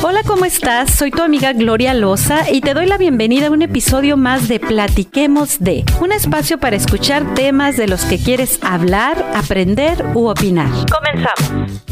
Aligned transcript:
Hola, 0.00 0.22
¿cómo 0.24 0.44
estás? 0.44 0.94
Soy 0.94 1.10
tu 1.10 1.22
amiga 1.22 1.52
Gloria 1.52 1.92
Loza 1.92 2.50
y 2.52 2.60
te 2.60 2.72
doy 2.72 2.86
la 2.86 2.98
bienvenida 2.98 3.48
a 3.48 3.50
un 3.50 3.62
episodio 3.62 4.16
más 4.16 4.46
de 4.46 4.60
Platiquemos 4.60 5.58
de, 5.58 5.84
un 6.00 6.12
espacio 6.12 6.58
para 6.58 6.76
escuchar 6.76 7.34
temas 7.34 7.76
de 7.76 7.88
los 7.88 8.04
que 8.04 8.16
quieres 8.16 8.60
hablar, 8.62 9.24
aprender 9.34 10.04
u 10.14 10.28
opinar. 10.28 10.70
Comenzamos. 10.88 11.82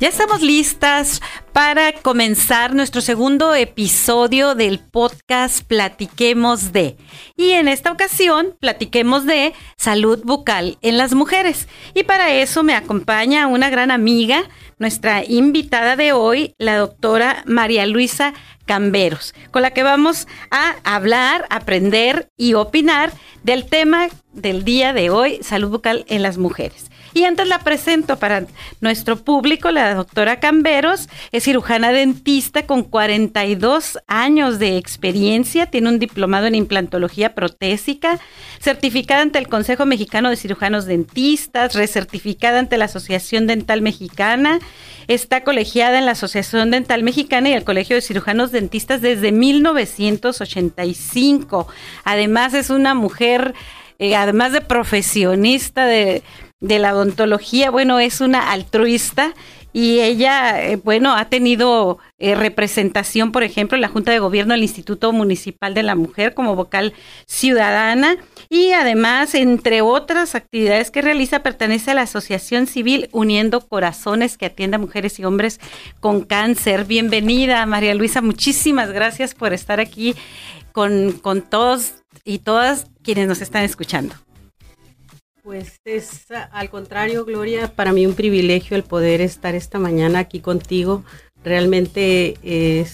Ya 0.00 0.08
estamos 0.08 0.40
listas 0.40 1.20
para 1.52 1.92
comenzar 1.92 2.74
nuestro 2.74 3.02
segundo 3.02 3.54
episodio 3.54 4.54
del 4.54 4.78
podcast 4.78 5.62
Platiquemos 5.62 6.72
de. 6.72 6.96
Y 7.36 7.50
en 7.50 7.68
esta 7.68 7.92
ocasión 7.92 8.56
platiquemos 8.60 9.26
de 9.26 9.52
salud 9.76 10.18
bucal 10.24 10.78
en 10.80 10.96
las 10.96 11.12
mujeres. 11.12 11.68
Y 11.92 12.04
para 12.04 12.32
eso 12.32 12.62
me 12.62 12.74
acompaña 12.74 13.46
una 13.46 13.68
gran 13.68 13.90
amiga, 13.90 14.44
nuestra 14.78 15.22
invitada 15.22 15.96
de 15.96 16.14
hoy, 16.14 16.54
la 16.56 16.78
doctora 16.78 17.42
María 17.44 17.84
Luisa 17.84 18.32
Camberos, 18.64 19.34
con 19.50 19.60
la 19.60 19.72
que 19.72 19.82
vamos 19.82 20.26
a 20.50 20.76
hablar, 20.82 21.44
aprender 21.50 22.30
y 22.38 22.54
opinar 22.54 23.12
del 23.42 23.66
tema 23.66 24.08
del 24.32 24.64
día 24.64 24.94
de 24.94 25.10
hoy, 25.10 25.40
salud 25.42 25.68
bucal 25.68 26.06
en 26.08 26.22
las 26.22 26.38
mujeres. 26.38 26.90
Y 27.12 27.24
antes 27.24 27.48
la 27.48 27.58
presento 27.58 28.18
para 28.18 28.46
nuestro 28.80 29.16
público, 29.16 29.72
la 29.72 29.94
doctora 29.94 30.38
Camberos 30.38 31.08
es 31.32 31.42
cirujana 31.44 31.90
dentista 31.90 32.66
con 32.66 32.84
42 32.84 33.98
años 34.06 34.60
de 34.60 34.76
experiencia, 34.76 35.66
tiene 35.66 35.88
un 35.88 35.98
diplomado 35.98 36.46
en 36.46 36.54
implantología 36.54 37.34
protésica, 37.34 38.20
certificada 38.60 39.22
ante 39.22 39.40
el 39.40 39.48
Consejo 39.48 39.86
Mexicano 39.86 40.30
de 40.30 40.36
Cirujanos 40.36 40.86
Dentistas, 40.86 41.74
recertificada 41.74 42.60
ante 42.60 42.78
la 42.78 42.84
Asociación 42.84 43.48
Dental 43.48 43.82
Mexicana, 43.82 44.60
está 45.08 45.42
colegiada 45.42 45.98
en 45.98 46.06
la 46.06 46.12
Asociación 46.12 46.70
Dental 46.70 47.02
Mexicana 47.02 47.48
y 47.48 47.54
el 47.54 47.64
Colegio 47.64 47.96
de 47.96 48.02
Cirujanos 48.02 48.52
Dentistas 48.52 49.00
desde 49.00 49.32
1985. 49.32 51.66
Además 52.04 52.54
es 52.54 52.70
una 52.70 52.94
mujer, 52.94 53.54
eh, 53.98 54.14
además 54.14 54.52
de 54.52 54.60
profesionista 54.60 55.86
de 55.86 56.22
de 56.60 56.78
la 56.78 56.94
odontología, 56.94 57.70
bueno, 57.70 57.98
es 57.98 58.20
una 58.20 58.52
altruista 58.52 59.34
y 59.72 60.00
ella, 60.00 60.62
eh, 60.62 60.76
bueno, 60.76 61.14
ha 61.14 61.26
tenido 61.26 61.98
eh, 62.18 62.34
representación, 62.34 63.30
por 63.30 63.44
ejemplo, 63.44 63.76
en 63.76 63.82
la 63.82 63.88
Junta 63.88 64.10
de 64.10 64.18
Gobierno 64.18 64.52
del 64.52 64.64
Instituto 64.64 65.12
Municipal 65.12 65.74
de 65.74 65.84
la 65.84 65.94
Mujer 65.94 66.34
como 66.34 66.56
vocal 66.56 66.92
ciudadana 67.26 68.16
y 68.48 68.72
además, 68.72 69.34
entre 69.34 69.80
otras 69.80 70.34
actividades 70.34 70.90
que 70.90 71.02
realiza, 71.02 71.42
pertenece 71.42 71.92
a 71.92 71.94
la 71.94 72.02
Asociación 72.02 72.66
Civil 72.66 73.08
Uniendo 73.12 73.60
Corazones 73.60 74.36
que 74.36 74.46
atiende 74.46 74.74
a 74.74 74.80
mujeres 74.80 75.18
y 75.20 75.24
hombres 75.24 75.60
con 76.00 76.22
cáncer. 76.22 76.84
Bienvenida, 76.84 77.64
María 77.64 77.94
Luisa, 77.94 78.22
muchísimas 78.22 78.90
gracias 78.90 79.34
por 79.34 79.52
estar 79.52 79.78
aquí 79.78 80.16
con, 80.72 81.12
con 81.12 81.42
todos 81.42 81.94
y 82.24 82.40
todas 82.40 82.86
quienes 83.04 83.28
nos 83.28 83.40
están 83.40 83.62
escuchando. 83.62 84.16
Pues 85.50 85.80
es 85.84 86.26
al 86.52 86.70
contrario, 86.70 87.24
Gloria, 87.24 87.66
para 87.74 87.92
mí 87.92 88.06
un 88.06 88.14
privilegio 88.14 88.76
el 88.76 88.84
poder 88.84 89.20
estar 89.20 89.56
esta 89.56 89.80
mañana 89.80 90.20
aquí 90.20 90.38
contigo. 90.38 91.02
Realmente 91.42 92.38
eh, 92.44 92.86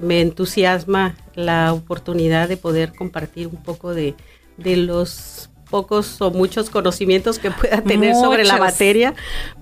me 0.00 0.22
entusiasma 0.22 1.18
la 1.34 1.74
oportunidad 1.74 2.48
de 2.48 2.56
poder 2.56 2.94
compartir 2.94 3.48
un 3.48 3.62
poco 3.62 3.92
de, 3.92 4.14
los 4.56 5.50
pocos 5.68 6.22
o 6.22 6.30
muchos 6.30 6.70
conocimientos 6.70 7.38
que 7.38 7.50
pueda 7.50 7.82
tener 7.82 8.14
sobre 8.14 8.46
la 8.46 8.56
materia. 8.56 9.12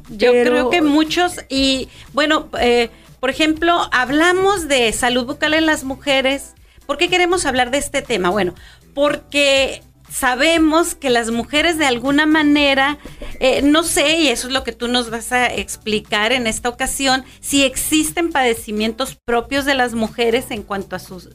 Yo 0.08 0.30
creo 0.30 0.70
que 0.70 0.82
muchos 0.82 1.40
y 1.48 1.88
bueno, 2.12 2.48
eh, 2.60 2.90
por 3.18 3.30
ejemplo, 3.30 3.88
hablamos 3.90 4.68
de 4.68 4.92
salud 4.92 5.26
bucal 5.26 5.52
en 5.52 5.66
las 5.66 5.82
mujeres. 5.82 6.54
¿Por 6.86 6.96
qué 6.96 7.08
queremos 7.08 7.44
hablar 7.44 7.72
de 7.72 7.78
este 7.78 8.02
tema? 8.02 8.30
Bueno, 8.30 8.54
porque 8.94 9.82
sabemos 10.10 10.94
que 10.94 11.10
las 11.10 11.30
mujeres 11.30 11.78
de 11.78 11.86
alguna 11.86 12.26
manera, 12.26 12.98
eh, 13.40 13.62
no 13.62 13.82
sé, 13.82 14.18
y 14.20 14.28
eso 14.28 14.48
es 14.48 14.52
lo 14.52 14.64
que 14.64 14.72
tú 14.72 14.88
nos 14.88 15.10
vas 15.10 15.32
a 15.32 15.46
explicar 15.46 16.32
en 16.32 16.46
esta 16.46 16.68
ocasión, 16.68 17.24
si 17.40 17.64
existen 17.64 18.30
padecimientos 18.30 19.16
propios 19.24 19.64
de 19.64 19.74
las 19.74 19.94
mujeres 19.94 20.50
en 20.50 20.62
cuanto 20.62 20.96
a, 20.96 20.98
sus, 20.98 21.28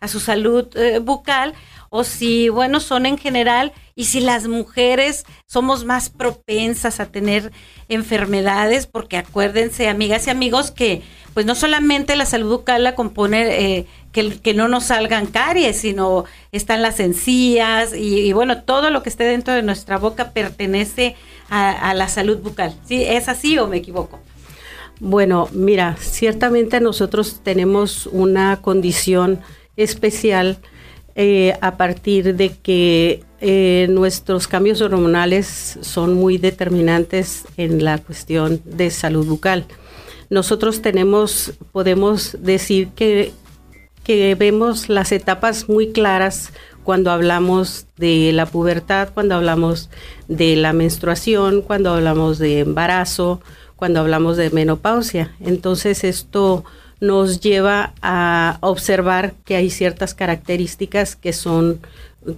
a 0.00 0.08
su 0.08 0.20
salud 0.20 0.68
eh, 0.76 0.98
bucal, 0.98 1.54
o 1.90 2.04
si, 2.04 2.48
bueno, 2.48 2.80
son 2.80 3.06
en 3.06 3.18
general, 3.18 3.72
y 3.94 4.04
si 4.06 4.20
las 4.20 4.46
mujeres 4.46 5.24
somos 5.46 5.84
más 5.84 6.10
propensas 6.10 7.00
a 7.00 7.06
tener 7.06 7.52
enfermedades, 7.88 8.86
porque 8.86 9.16
acuérdense, 9.16 9.88
amigas 9.88 10.26
y 10.26 10.30
amigos, 10.30 10.70
que 10.70 11.02
pues 11.34 11.44
no 11.44 11.54
solamente 11.54 12.16
la 12.16 12.24
salud 12.24 12.58
bucal 12.58 12.82
la 12.82 12.94
compone 12.94 13.76
eh, 13.78 13.86
que, 14.12 14.54
no 14.54 14.68
nos 14.68 14.84
salgan 14.84 15.26
caries, 15.26 15.76
sino 15.76 16.24
están 16.50 16.80
las 16.80 16.98
encías 17.00 17.94
y, 17.94 18.32
bueno, 18.32 18.62
todo 18.62 18.88
lo 18.88 19.02
que 19.02 19.10
esté 19.10 19.24
dentro 19.24 19.52
de 19.52 19.62
nuestra 19.62 19.98
boca 19.98 20.30
pertenece 20.30 21.14
a, 21.50 21.92
la 21.92 22.08
salud 22.08 22.38
bucal. 22.38 22.74
¿Sí? 22.86 23.02
¿Es 23.04 23.28
así 23.28 23.58
o 23.58 23.66
me 23.66 23.76
equivoco? 23.76 24.18
Bueno, 24.98 25.48
mira, 25.52 25.96
ciertamente 26.00 26.80
nosotros 26.80 27.40
tenemos 27.42 28.06
una 28.06 28.62
condición 28.62 29.40
especial 29.76 30.58
eh, 31.16 31.56
a 31.60 31.76
partir 31.76 32.36
de 32.36 32.50
que 32.50 33.24
eh, 33.40 33.88
nuestros 33.90 34.46
cambios 34.46 34.80
hormonales 34.80 35.78
son 35.80 36.14
muy 36.14 36.38
determinantes 36.38 37.44
en 37.56 37.82
la 37.84 37.98
cuestión 37.98 38.60
de 38.64 38.90
salud 38.90 39.26
bucal 39.26 39.66
nosotros 40.30 40.82
tenemos, 40.82 41.52
podemos 41.72 42.36
decir 42.40 42.88
que, 42.88 43.32
que 44.02 44.34
vemos 44.34 44.88
las 44.88 45.12
etapas 45.12 45.68
muy 45.68 45.92
claras 45.92 46.52
cuando 46.82 47.10
hablamos 47.10 47.86
de 47.96 48.32
la 48.32 48.46
pubertad, 48.46 49.10
cuando 49.12 49.34
hablamos 49.34 49.90
de 50.28 50.56
la 50.56 50.72
menstruación, 50.72 51.62
cuando 51.62 51.92
hablamos 51.92 52.38
de 52.38 52.60
embarazo, 52.60 53.40
cuando 53.76 54.00
hablamos 54.00 54.36
de 54.36 54.50
menopausia. 54.50 55.34
Entonces 55.40 56.04
esto 56.04 56.64
nos 57.00 57.40
lleva 57.40 57.92
a 58.02 58.58
observar 58.60 59.34
que 59.44 59.56
hay 59.56 59.70
ciertas 59.70 60.14
características 60.14 61.16
que 61.16 61.32
son 61.32 61.80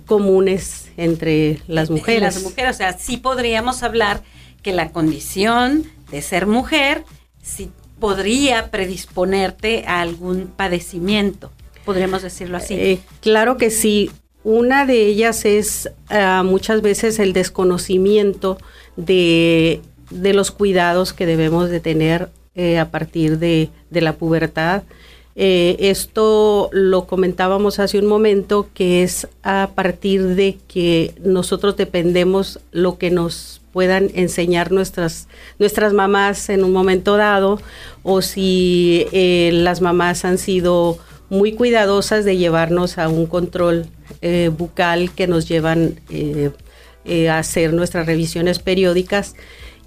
comunes 0.07 0.91
entre 0.97 1.61
las 1.67 1.91
mujeres. 1.91 2.35
Las 2.35 2.43
mujeres, 2.43 2.77
o 2.77 2.79
sea, 2.79 2.99
sí 2.99 3.17
podríamos 3.17 3.83
hablar 3.83 4.23
que 4.63 4.73
la 4.73 4.91
condición 4.91 5.85
de 6.11 6.23
ser 6.23 6.47
mujer 6.47 7.05
si 7.43 7.71
podría 7.99 8.71
predisponerte 8.71 9.85
a 9.87 10.01
algún 10.01 10.49
padecimiento, 10.49 11.51
podríamos 11.85 12.23
decirlo 12.23 12.59
así. 12.59 12.75
Eh, 12.75 13.01
claro 13.21 13.57
que 13.57 13.71
sí. 13.71 14.11
Una 14.45 14.87
de 14.87 15.07
ellas 15.07 15.45
es 15.45 15.91
ah, 16.09 16.43
muchas 16.45 16.81
veces 16.81 17.19
el 17.19 17.33
desconocimiento 17.33 18.59
de, 18.97 19.81
los 20.11 20.51
cuidados 20.51 21.13
que 21.13 21.27
debemos 21.27 21.71
de 21.71 21.81
tener 21.81 22.31
eh, 22.61 22.81
a 22.81 22.91
partir 22.91 23.39
de, 23.39 23.71
la 23.93 24.15
pubertad. 24.15 24.83
Eh, 25.37 25.77
esto 25.79 26.71
lo 26.73 27.07
comentábamos 27.07 27.79
hace 27.79 28.01
un 28.01 28.07
momento, 28.07 28.67
que 28.75 29.05
es 29.05 29.29
a 29.45 29.71
partir 29.77 30.35
de 30.35 30.59
que 30.67 31.15
nosotros 31.23 31.77
dependemos 31.77 32.59
lo 32.73 32.99
que 32.99 33.13
nos 33.13 33.61
puedan 33.73 34.11
enseñar 34.13 34.73
nuestras, 34.73 35.29
nuestras 35.61 35.93
mamás 35.93 36.49
en 36.49 36.65
un 36.65 36.73
momento 36.73 37.17
dado 37.17 37.61
o 38.03 38.23
si 38.23 39.07
eh, 39.13 39.51
las 39.53 39.81
mamás 39.81 40.25
han 40.25 40.37
sido 40.37 40.99
muy 41.31 41.53
cuidadosas 41.53 42.25
de 42.25 42.39
llevarnos 42.39 42.99
a 42.99 43.09
un 43.09 43.27
control 43.27 43.87
bucal 44.59 45.13
que 45.13 45.29
nos 45.29 45.47
llevan 45.47 46.01
a 47.29 47.39
hacer 47.39 47.73
nuestras 47.73 48.07
revisiones 48.07 48.59
periódicas 48.59 49.37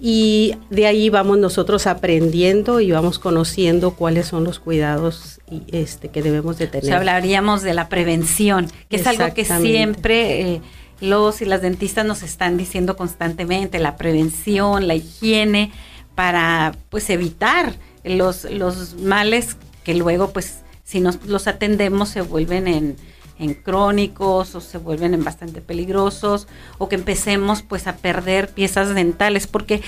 y 0.04 0.56
de 0.68 0.88
ahí 0.88 1.10
vamos 1.10 1.38
nosotros 1.38 1.86
aprendiendo 1.86 2.80
y 2.80 2.90
vamos 2.90 3.20
conociendo 3.20 3.92
cuáles 3.92 4.26
son 4.26 4.42
los 4.42 4.58
cuidados 4.58 5.40
este, 5.68 6.08
que 6.08 6.22
debemos 6.22 6.58
de 6.58 6.66
tener. 6.66 6.92
hablaríamos 6.92 7.62
de 7.62 7.72
la 7.72 7.88
prevención, 7.88 8.66
que 8.88 8.96
es 8.96 9.06
algo 9.06 9.32
que 9.32 9.44
siempre 9.44 10.60
los 11.00 11.40
y 11.40 11.44
las 11.44 11.62
dentistas 11.62 12.04
nos 12.04 12.24
están 12.24 12.56
diciendo 12.56 12.96
constantemente, 12.96 13.78
la 13.78 13.96
prevención, 13.96 14.88
la 14.88 14.96
higiene, 14.96 15.70
para 16.16 16.74
pues 16.90 17.08
evitar 17.08 17.76
los, 18.02 18.42
los 18.42 18.96
males 18.96 19.56
que 19.84 19.94
luego 19.94 20.32
pues 20.32 20.62
si 20.82 20.98
no 20.98 21.12
los 21.26 21.46
atendemos 21.46 22.08
se 22.08 22.22
vuelven 22.22 22.66
en, 22.66 22.96
en 23.42 23.54
crónicos 23.54 24.54
o 24.54 24.60
se 24.60 24.78
vuelven 24.78 25.14
en 25.14 25.24
bastante 25.24 25.60
peligrosos 25.60 26.46
o 26.78 26.88
que 26.88 26.94
empecemos 26.94 27.62
pues 27.62 27.86
a 27.86 27.96
perder 27.96 28.48
piezas 28.48 28.94
dentales 28.94 29.46
porque 29.46 29.82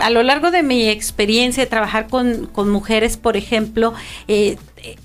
a 0.00 0.10
lo 0.10 0.22
largo 0.22 0.50
de 0.50 0.62
mi 0.62 0.88
experiencia 0.88 1.64
de 1.64 1.70
trabajar 1.70 2.08
con, 2.08 2.46
con 2.46 2.70
mujeres 2.70 3.16
por 3.16 3.36
ejemplo 3.36 3.94
eh, 4.28 4.56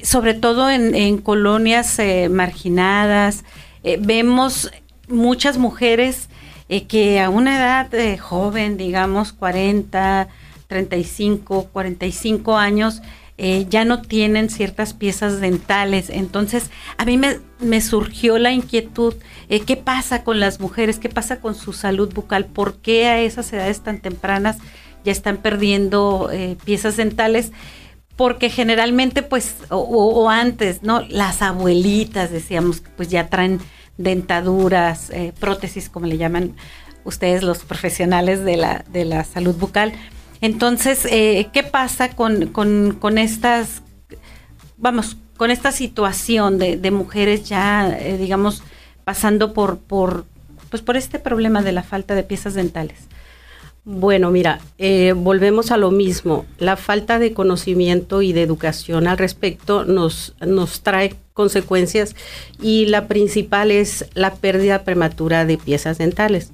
sobre 0.02 0.36
todo 0.36 0.70
en, 0.70 1.18
colonias 1.18 1.98
eh, 2.00 2.30
marginadas 2.30 3.44
eh, 3.84 3.98
vemos 4.00 4.72
muchas 5.08 5.58
mujeres 5.58 6.30
que 6.88 7.20
a 7.20 7.30
una 7.30 7.58
edad 7.58 8.18
joven, 8.18 8.78
digamos 8.78 9.32
40, 9.32 10.28
35, 10.68 11.70
45 11.72 12.58
años, 12.58 13.04
eh, 13.38 13.66
ya 13.68 13.84
no 13.84 14.02
tienen 14.02 14.50
ciertas 14.50 14.94
piezas 14.94 15.42
dentales. 15.42 16.10
Entonces, 16.10 16.70
a 16.98 17.06
mí 17.06 17.18
me, 17.18 17.82
surgió 17.82 18.38
la 18.38 18.52
inquietud, 18.52 19.16
eh, 19.50 19.62
¿qué 19.62 19.76
pasa 19.76 20.24
con 20.24 20.40
las 20.40 20.60
mujeres? 20.60 21.00
¿Qué 21.00 21.10
pasa 21.10 21.40
con 21.40 21.56
su 21.56 21.74
salud 21.74 22.14
bucal? 22.14 22.46
¿Por 22.46 22.78
qué 22.78 23.08
a 23.08 23.20
esas 23.20 23.52
edades 23.52 23.82
tan 23.82 24.00
tempranas 24.00 24.58
ya 25.04 25.12
están 25.12 25.38
perdiendo 25.38 26.30
eh, 26.32 26.58
piezas 26.64 26.96
dentales? 26.96 27.52
Porque 28.16 28.52
generalmente, 28.52 29.24
pues, 29.24 29.56
o, 29.70 30.30
antes, 30.30 30.84
¿no? 30.84 31.02
Las 31.02 31.42
abuelitas, 31.42 32.30
decíamos, 32.30 32.84
pues 32.96 33.10
ya 33.10 33.28
traen 33.28 33.60
dentaduras, 33.98 35.12
prótesis, 35.40 35.90
como 35.90 36.06
le 36.06 36.18
llaman 36.18 36.56
ustedes 37.06 37.42
los 37.42 37.60
profesionales 37.60 38.46
de 38.46 38.58
la, 38.58 38.86
de 38.92 39.06
la 39.06 39.24
salud 39.24 39.56
bucal 39.56 39.94
entonces, 40.44 41.06
eh, 41.10 41.48
¿qué 41.54 41.64
pasa 41.64 42.10
con, 42.10 42.48
con, 42.48 43.18
estas, 43.18 43.82
vamos, 44.76 45.16
con 45.38 45.52
esta 45.52 45.72
situación 45.72 46.58
de, 46.58 46.92
mujeres 46.92 47.48
ya, 47.48 47.98
eh, 47.98 48.18
digamos, 48.18 48.62
pasando 49.06 49.54
por, 49.54 49.78
por, 49.78 50.26
pues 50.70 50.82
por 50.82 50.98
este 50.98 51.18
problema 51.18 51.62
de 51.62 51.72
la 51.72 51.82
falta 51.82 52.14
de 52.14 52.24
piezas 52.24 52.56
dentales? 52.56 53.08
Bueno, 53.86 54.32
mira, 54.32 54.60
eh, 54.78 55.14
volvemos 55.16 55.72
a 55.72 55.78
lo 55.78 55.92
mismo. 55.92 56.46
La 56.58 56.76
falta 56.76 57.20
de 57.20 57.32
conocimiento 57.32 58.22
y 58.22 58.34
de 58.34 58.42
educación 58.42 59.08
al 59.08 59.18
respecto 59.18 59.86
nos, 59.86 60.36
nos 60.46 60.82
trae 60.82 61.16
consecuencias 61.34 62.18
y 62.62 62.88
la 62.88 63.08
principal 63.08 63.72
es 63.72 64.08
la 64.14 64.36
pérdida 64.36 64.84
prematura 64.84 65.46
de 65.46 65.58
piezas 65.58 66.00
dentales. 66.00 66.52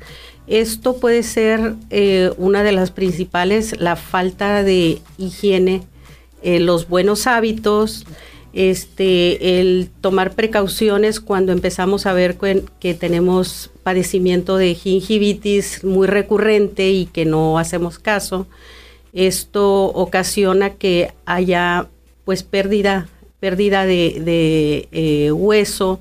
Esto 0.49 0.97
puede 0.97 1.21
ser 1.21 1.75
eh, 1.91 2.31
una 2.37 2.63
de 2.63 2.71
las 2.71 2.89
principales, 2.89 3.79
la 3.79 3.95
falta 3.95 4.63
de 4.63 4.99
higiene, 5.19 5.83
eh, 6.41 6.59
los 6.59 6.89
buenos 6.89 7.27
hábitos, 7.27 8.07
este, 8.53 9.59
el 9.59 9.91
tomar 10.01 10.33
precauciones 10.33 11.19
cuando 11.19 11.51
empezamos 11.51 12.07
a 12.07 12.13
ver 12.13 12.35
que, 12.79 12.93
tenemos 12.95 13.69
padecimiento 13.83 14.57
de 14.57 14.73
gingivitis 14.73 15.83
muy 15.83 16.07
recurrente 16.07 16.89
y 16.89 17.05
que 17.05 17.25
no 17.25 17.59
hacemos 17.59 17.99
caso. 17.99 18.47
Esto 19.13 19.85
ocasiona 19.85 20.71
que 20.71 21.11
haya 21.27 21.89
pues 22.25 22.41
pérdida, 22.41 23.07
pérdida 23.39 23.85
de, 23.85 24.87
eh, 24.91 25.31
hueso 25.31 25.99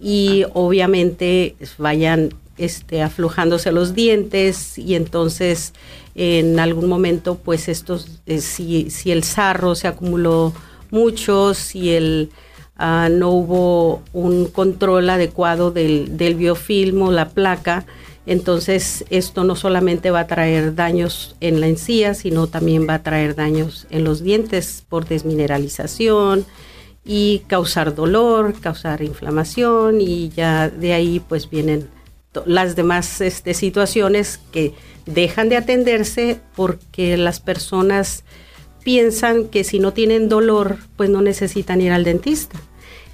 y 0.00 0.44
obviamente 0.54 1.56
vayan 1.78 2.30
este, 2.58 3.02
aflojándose 3.02 3.72
los 3.72 3.94
dientes 3.94 4.78
y 4.78 4.94
entonces 4.94 5.72
en 6.14 6.58
algún 6.58 6.88
momento 6.88 7.36
pues 7.36 7.68
estos, 7.68 8.20
eh, 8.26 8.40
si, 8.40 8.90
si, 8.90 9.12
el 9.12 9.24
sarro 9.24 9.74
se 9.74 9.88
acumuló 9.88 10.52
mucho, 10.90 11.54
si 11.54 11.90
el, 11.90 12.30
ah, 12.76 13.08
no 13.10 13.30
hubo 13.30 14.02
un 14.12 14.46
control 14.46 15.08
adecuado 15.10 15.70
del, 15.70 16.16
del 16.16 16.34
biofilm 16.34 17.02
o 17.02 17.12
la 17.12 17.28
placa, 17.28 17.86
entonces 18.26 19.04
esto 19.08 19.44
no 19.44 19.56
solamente 19.56 20.10
va 20.10 20.20
a 20.20 20.26
traer 20.26 20.74
daños 20.74 21.34
en 21.40 21.60
la 21.60 21.68
encía, 21.68 22.12
sino 22.12 22.46
también 22.46 22.86
va 22.86 22.94
a 22.94 23.02
traer 23.02 23.34
daños 23.34 23.86
en 23.90 24.04
los 24.04 24.22
dientes 24.22 24.84
por 24.86 25.06
desmineralización 25.06 26.44
y 27.06 27.38
causar 27.46 27.94
dolor, 27.94 28.52
causar 28.60 29.02
inflamación 29.02 30.02
y 30.02 30.28
ya 30.28 30.68
de 30.68 30.92
ahí 30.92 31.20
pues 31.26 31.48
vienen 31.48 31.88
las 32.46 32.76
demás 32.76 33.20
este, 33.20 33.54
situaciones 33.54 34.40
que 34.52 34.74
dejan 35.06 35.48
de 35.48 35.56
atenderse 35.56 36.40
porque 36.54 37.16
las 37.16 37.40
personas 37.40 38.24
piensan 38.82 39.48
que 39.48 39.64
si 39.64 39.78
no 39.78 39.92
tienen 39.92 40.28
dolor, 40.28 40.78
pues 40.96 41.10
no 41.10 41.22
necesitan 41.22 41.80
ir 41.80 41.92
al 41.92 42.04
dentista. 42.04 42.58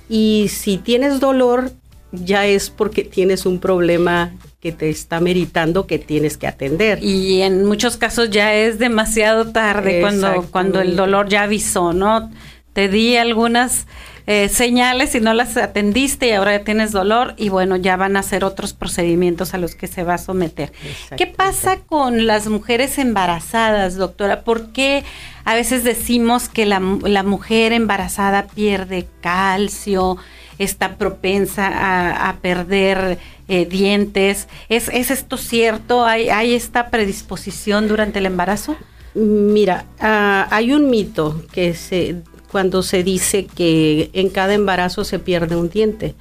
Y 0.09 0.47
si 0.49 0.79
tienes 0.79 1.21
dolor, 1.21 1.73
ya 2.13 2.47
es 2.47 2.71
porque 2.71 3.03
tienes 3.05 3.47
un 3.47 3.59
problema 3.59 4.33
que 4.61 4.73
te 4.73 4.89
está 4.89 5.21
meritando 5.21 5.87
que 5.87 5.99
tienes 5.99 6.37
que 6.37 6.47
atender. 6.47 7.03
Y 7.03 7.43
en 7.43 7.65
muchos 7.65 7.97
casos 7.97 8.31
ya 8.31 8.55
es 8.55 8.79
demasiado 8.79 9.53
tarde 9.53 10.01
cuando, 10.01 10.47
cuando 10.51 10.81
el 10.81 10.97
dolor 10.97 11.29
ya 11.29 11.43
avisó, 11.43 11.93
¿no? 11.93 12.31
Te 12.73 12.89
di 12.89 13.17
algunas 13.17 13.87
eh, 14.27 14.49
señales 14.49 15.15
y 15.15 15.21
no 15.21 15.35
las 15.35 15.57
atendiste 15.59 16.29
y 16.29 16.33
ahora 16.33 16.57
ya 16.57 16.65
tienes 16.65 16.93
dolor 16.93 17.35
y 17.37 17.51
bueno, 17.51 17.77
ya 17.77 17.97
van 17.97 18.17
a 18.17 18.23
ser 18.23 18.43
otros 18.43 18.73
procedimientos 18.73 19.53
a 19.53 19.59
los 19.59 19.75
que 19.75 19.87
se 19.87 20.03
va 20.03 20.15
a 20.15 20.19
someter. 20.19 20.73
¿Qué 21.17 21.27
pasa 21.27 21.81
con 21.81 22.27
las 22.27 22.49
mujeres 22.49 22.97
embarazadas, 22.99 23.97
doctora? 23.97 24.41
¿Por 24.41 24.73
qué 24.73 25.05
a 25.45 25.55
veces 25.55 25.85
decimos 25.85 26.49
que 26.49 26.65
la, 26.65 26.81
mujer 26.81 27.73
embarazada 27.73 28.47
pierde 28.47 29.07
calcio? 29.21 30.17
está 30.57 30.95
propensa 30.99 32.29
a, 32.29 32.37
perder 32.37 33.19
eh, 33.49 33.67
dientes. 33.67 34.47
¿Es, 34.69 34.89
¿Es, 34.89 35.11
esto 35.11 35.37
cierto? 35.37 36.07
¿Hay, 36.07 36.29
¿Hay, 36.29 36.55
esta 36.55 36.91
predisposición 36.91 37.89
durante 37.89 38.21
el 38.21 38.27
embarazo? 38.27 38.77
Mira, 39.15 39.85
ah, 39.99 40.47
hay 40.51 40.73
un 40.73 40.91
mito 40.91 41.43
que 41.53 41.75
se 41.75 42.23
cuando 42.55 42.85
se 42.85 43.03
dice 43.03 43.47
que 43.47 44.11
en 44.13 44.29
cada 44.29 44.55
embarazo 44.55 45.03
se 45.03 45.19
pierde 45.19 45.57
un 45.57 45.71
diente. 45.71 46.15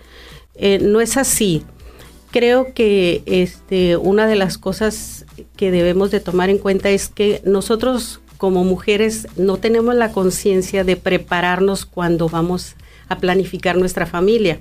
Eh, 0.56 0.80
no 0.82 1.00
es 1.00 1.16
así. 1.16 1.62
Creo 2.32 2.74
que 2.74 3.22
este, 3.28 3.98
una 3.98 4.26
de 4.26 4.36
las 4.36 4.58
cosas 4.58 5.28
que 5.56 5.70
debemos 5.70 6.10
de 6.10 6.22
tomar 6.22 6.50
en 6.50 6.58
cuenta 6.58 6.90
es 6.90 7.08
que 7.08 7.40
nosotros 7.46 8.20
como 8.40 8.64
mujeres 8.64 9.28
no 9.36 9.58
tenemos 9.58 9.94
la 9.94 10.12
conciencia 10.12 10.84
de 10.84 10.96
prepararnos 10.96 11.86
cuando 11.86 12.28
vamos 12.28 12.78
a 13.10 13.20
planificar 13.20 13.78
nuestra 13.78 14.08
familia. 14.08 14.60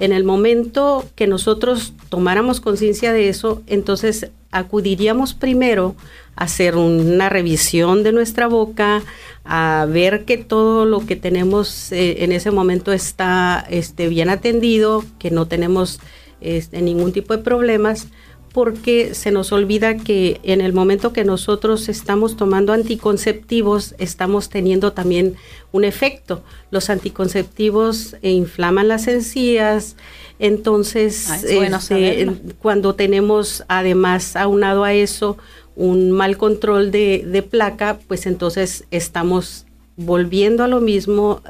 En 0.00 0.10
el 0.10 0.24
momento 0.24 1.04
que 1.16 1.26
nosotros 1.26 1.92
tomáramos 2.08 2.62
conciencia 2.62 3.12
de 3.12 3.28
eso, 3.28 3.60
entonces 3.66 4.30
acudiríamos 4.52 5.34
primero 5.34 5.96
hacer 6.36 6.76
una 6.76 7.28
revisión 7.28 8.02
de 8.02 8.12
nuestra 8.12 8.46
boca, 8.46 9.02
a 9.44 9.86
ver 9.88 10.24
que 10.24 10.38
todo 10.38 10.84
lo 10.86 11.04
que 11.06 11.16
tenemos 11.16 11.92
eh, 11.92 12.24
en 12.24 12.32
ese 12.32 12.50
momento 12.50 12.92
está 12.92 13.64
este, 13.68 14.08
bien 14.08 14.30
atendido, 14.30 15.04
que 15.18 15.30
no 15.30 15.46
tenemos 15.46 16.00
este, 16.40 16.82
ningún 16.82 17.12
tipo 17.12 17.36
de 17.36 17.42
problemas, 17.42 18.08
porque 18.54 19.14
se 19.14 19.32
nos 19.32 19.50
olvida 19.50 19.96
que 19.96 20.40
en 20.44 20.60
el 20.60 20.72
momento 20.72 21.12
que 21.12 21.24
nosotros 21.24 21.88
estamos 21.88 22.36
tomando 22.36 22.72
anticonceptivos, 22.72 23.96
estamos 23.98 24.48
teniendo 24.48 24.92
también 24.92 25.34
un 25.72 25.82
efecto. 25.82 26.44
Los 26.70 26.88
anticonceptivos 26.88 28.14
inflaman 28.22 28.86
las 28.86 29.08
encías, 29.08 29.96
entonces 30.38 31.28
este, 31.42 32.30
cuando 32.60 32.94
tenemos 32.94 33.64
además 33.66 34.36
aunado 34.36 34.84
a 34.84 34.92
eso 34.92 35.36
un 35.76 36.10
mal 36.10 36.36
control 36.36 36.90
de, 36.90 37.46
placa, 37.48 37.98
pues 38.06 38.26
entonces 38.26 38.84
estamos 38.90 39.66
volviendo 39.96 40.64
a 40.64 40.68
lo 40.68 40.80
mismo, 40.80 41.42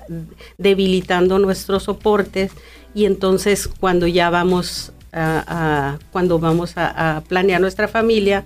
debilitando 0.59 1.39
nuestros 1.39 1.85
soportes 1.85 2.53
y 2.95 3.07
entonces 3.07 3.69
cuando 3.69 4.07
ya 4.07 4.31
vamos 4.31 4.93
a, 5.13 5.99
cuando 6.13 6.39
vamos 6.39 6.73
a, 6.77 7.23
planear 7.29 7.61
nuestra 7.61 7.89
familia, 7.89 8.45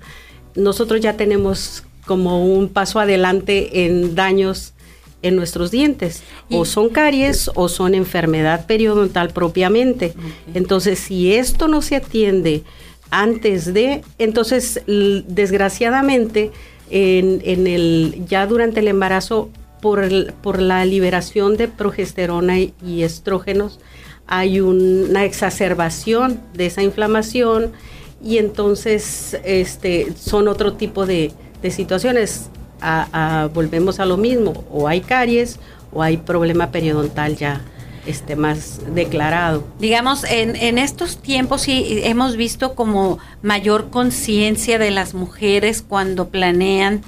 nosotros 0.54 1.00
ya 1.00 1.16
tenemos 1.16 1.84
como 2.06 2.44
un 2.44 2.68
paso 2.68 3.00
adelante 3.00 3.86
en 3.86 4.14
daños 4.14 4.74
en 5.20 5.36
nuestros 5.36 5.70
dientes. 5.70 6.22
O 6.50 6.64
son 6.64 6.90
caries 6.90 7.50
o 7.54 7.68
son 7.68 7.94
enfermedad 7.94 8.66
periodontal 8.66 9.30
propiamente. 9.30 10.14
Entonces, 10.54 10.98
si 10.98 11.34
esto 11.34 11.68
no 11.68 11.82
se 11.82 11.96
atiende 11.96 12.62
antes 13.10 13.72
de, 13.72 14.02
entonces 14.18 14.82
desgraciadamente 14.86 16.50
en, 16.90 17.66
el, 17.66 18.24
ya 18.26 18.46
durante 18.46 18.80
el 18.80 18.88
embarazo 18.88 19.50
por, 19.80 20.32
por 20.34 20.60
la 20.60 20.84
liberación 20.84 21.56
de 21.56 21.68
progesterona 21.68 22.58
y, 22.58 23.02
estrógenos 23.02 23.78
hay 24.26 24.60
una 24.60 25.24
exacerbación 25.24 26.40
de 26.52 26.66
esa 26.66 26.82
inflamación 26.82 27.72
y 28.22 28.36
entonces 28.36 29.38
este, 29.44 30.12
son 30.14 30.48
otro 30.48 30.74
tipo 30.74 31.06
de, 31.06 31.32
situaciones. 31.70 32.50
volvemos 33.54 34.00
a 34.00 34.06
lo 34.06 34.16
mismo, 34.16 34.64
o 34.70 34.86
hay 34.86 35.00
caries 35.00 35.58
o 35.92 36.02
hay 36.02 36.18
problema 36.18 36.70
periodontal 36.70 37.36
ya 37.36 37.62
este, 38.06 38.36
más 38.36 38.80
declarado. 38.94 39.64
Digamos, 39.78 40.24
en, 40.24 40.56
en 40.56 40.78
estos 40.78 41.20
tiempos 41.20 41.62
sí 41.62 42.00
hemos 42.04 42.36
visto 42.36 42.74
como 42.74 43.18
mayor 43.42 43.90
conciencia 43.90 44.78
de 44.78 44.90
las 44.90 45.14
mujeres 45.14 45.82
cuando 45.82 46.28
planean, 46.28 47.02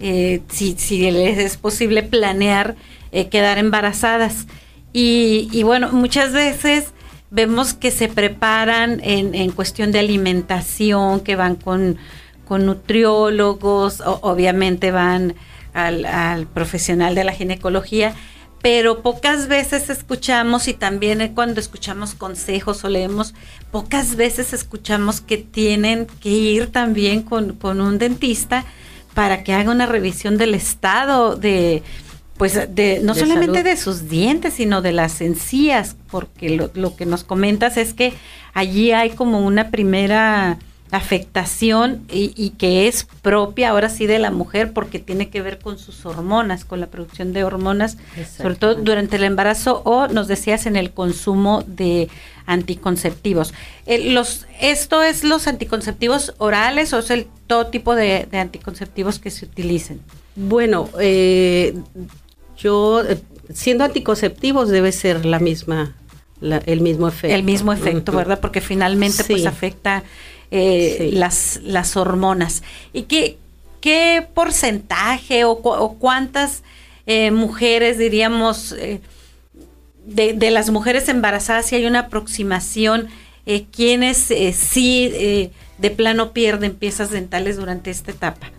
eh, 0.00 0.42
si, 0.48 0.76
si 0.78 1.10
les 1.10 1.38
es 1.38 1.56
posible 1.56 2.02
planear 2.02 2.76
eh, 3.12 3.28
quedar 3.28 3.58
embarazadas. 3.58 4.46
Y, 4.92 5.62
bueno, 5.64 5.90
muchas 5.90 6.32
veces 6.32 6.92
vemos 7.30 7.74
que 7.74 7.90
se 7.90 8.08
preparan 8.08 9.00
en, 9.02 9.34
en 9.34 9.50
cuestión 9.50 9.90
de 9.90 9.98
alimentación, 9.98 11.18
que 11.20 11.34
van 11.34 11.56
con, 11.56 11.98
con 12.44 12.66
nutriólogos, 12.66 14.02
obviamente 14.04 14.92
van 14.92 15.34
al, 15.74 16.46
profesional 16.46 17.14
de 17.14 17.24
la 17.24 17.32
ginecología, 17.32 18.14
pero 18.64 19.02
pocas 19.02 19.46
veces 19.46 19.90
escuchamos 19.90 20.68
y 20.68 20.72
también 20.72 21.34
cuando 21.34 21.60
escuchamos 21.60 22.14
consejos 22.14 22.82
o 22.82 22.88
leemos, 22.88 23.34
pocas 23.70 24.16
veces 24.16 24.54
escuchamos 24.54 25.20
que 25.20 25.36
tienen 25.36 26.06
que 26.22 26.30
ir 26.30 26.68
también 26.68 27.20
con, 27.20 27.56
con 27.56 27.82
un 27.82 27.98
dentista 27.98 28.64
para 29.12 29.44
que 29.44 29.52
haga 29.52 29.70
una 29.70 29.84
revisión 29.84 30.38
del 30.38 30.54
estado 30.54 31.36
de, 31.36 31.82
pues 32.38 32.74
de 32.74 33.00
no 33.02 33.14
solamente 33.14 33.62
de 33.64 33.76
sus 33.76 34.08
dientes, 34.08 34.54
sino 34.54 34.80
de 34.80 34.92
las 34.92 35.20
encías, 35.20 35.98
porque 36.10 36.48
lo, 36.48 36.70
lo, 36.72 36.96
que 36.96 37.04
nos 37.04 37.22
comentas 37.22 37.76
es 37.76 37.92
que 37.92 38.14
allí 38.54 38.92
hay 38.92 39.10
como 39.10 39.40
una 39.40 39.70
primera 39.70 40.58
afectación 40.96 42.04
y, 42.08 42.50
que 42.50 42.86
es 42.86 43.04
propia 43.22 43.70
ahora 43.70 43.88
sí 43.88 44.06
de 44.06 44.20
la 44.20 44.30
mujer 44.30 44.72
porque 44.72 45.00
tiene 45.00 45.28
que 45.28 45.42
ver 45.42 45.58
con 45.58 45.76
sus 45.76 46.06
hormonas, 46.06 46.64
con 46.64 46.80
la 46.80 46.86
producción 46.86 47.32
de 47.32 47.42
hormonas, 47.42 47.98
sobre 48.36 48.54
todo 48.54 48.76
durante 48.76 49.16
el 49.16 49.24
embarazo 49.24 49.82
o 49.84 50.06
nos 50.06 50.28
decías 50.28 50.66
en 50.66 50.76
el 50.76 50.92
consumo 50.92 51.64
de 51.66 52.08
anticonceptivos. 52.46 53.54
Eh, 53.86 54.12
los, 54.12 54.46
¿Esto 54.60 55.02
es 55.02 55.24
los 55.24 55.48
anticonceptivos 55.48 56.34
orales 56.38 56.92
o 56.92 57.00
es 57.00 57.10
el 57.10 57.26
todo 57.48 57.66
tipo 57.66 57.96
de, 57.96 58.28
anticonceptivos 58.32 59.18
que 59.18 59.30
se 59.30 59.46
utilicen? 59.46 60.00
Bueno, 60.36 60.88
eh, 61.00 61.74
yo, 62.56 63.02
eh, 63.02 63.18
siendo 63.52 63.82
anticonceptivos 63.82 64.68
debe 64.68 64.92
ser 64.92 65.24
la 65.24 65.40
misma, 65.40 65.96
el 66.40 66.80
mismo 66.82 67.08
efecto. 67.08 67.34
El 67.34 67.42
mismo 67.42 67.72
efecto, 67.72 68.12
¿verdad? 68.12 68.38
Porque 68.38 68.60
finalmente 68.60 69.24
pues 69.24 69.46
afecta 69.46 70.04
eh, 70.50 71.10
las, 71.12 71.60
las 71.62 71.96
hormonas. 71.96 72.64
¿Y 72.92 73.02
qué, 73.02 73.38
qué 73.80 74.26
porcentaje 74.34 75.44
o, 75.44 75.58
cuántas 75.98 76.64
eh, 77.06 77.30
mujeres, 77.30 77.98
diríamos, 77.98 78.72
eh, 78.72 79.00
de, 80.06 80.32
de, 80.34 80.50
las 80.50 80.70
mujeres 80.70 81.08
embarazadas, 81.08 81.66
si 81.66 81.76
hay 81.76 81.86
una 81.86 82.00
aproximación, 82.00 83.08
quienes 83.72 84.32
sí 84.54 85.50
de 85.78 85.90
plano 85.90 86.32
pierden 86.32 86.74
piezas 86.74 87.10
dentales 87.10 87.56
durante 87.56 87.90
esta 87.90 88.10
etapa? 88.10 88.50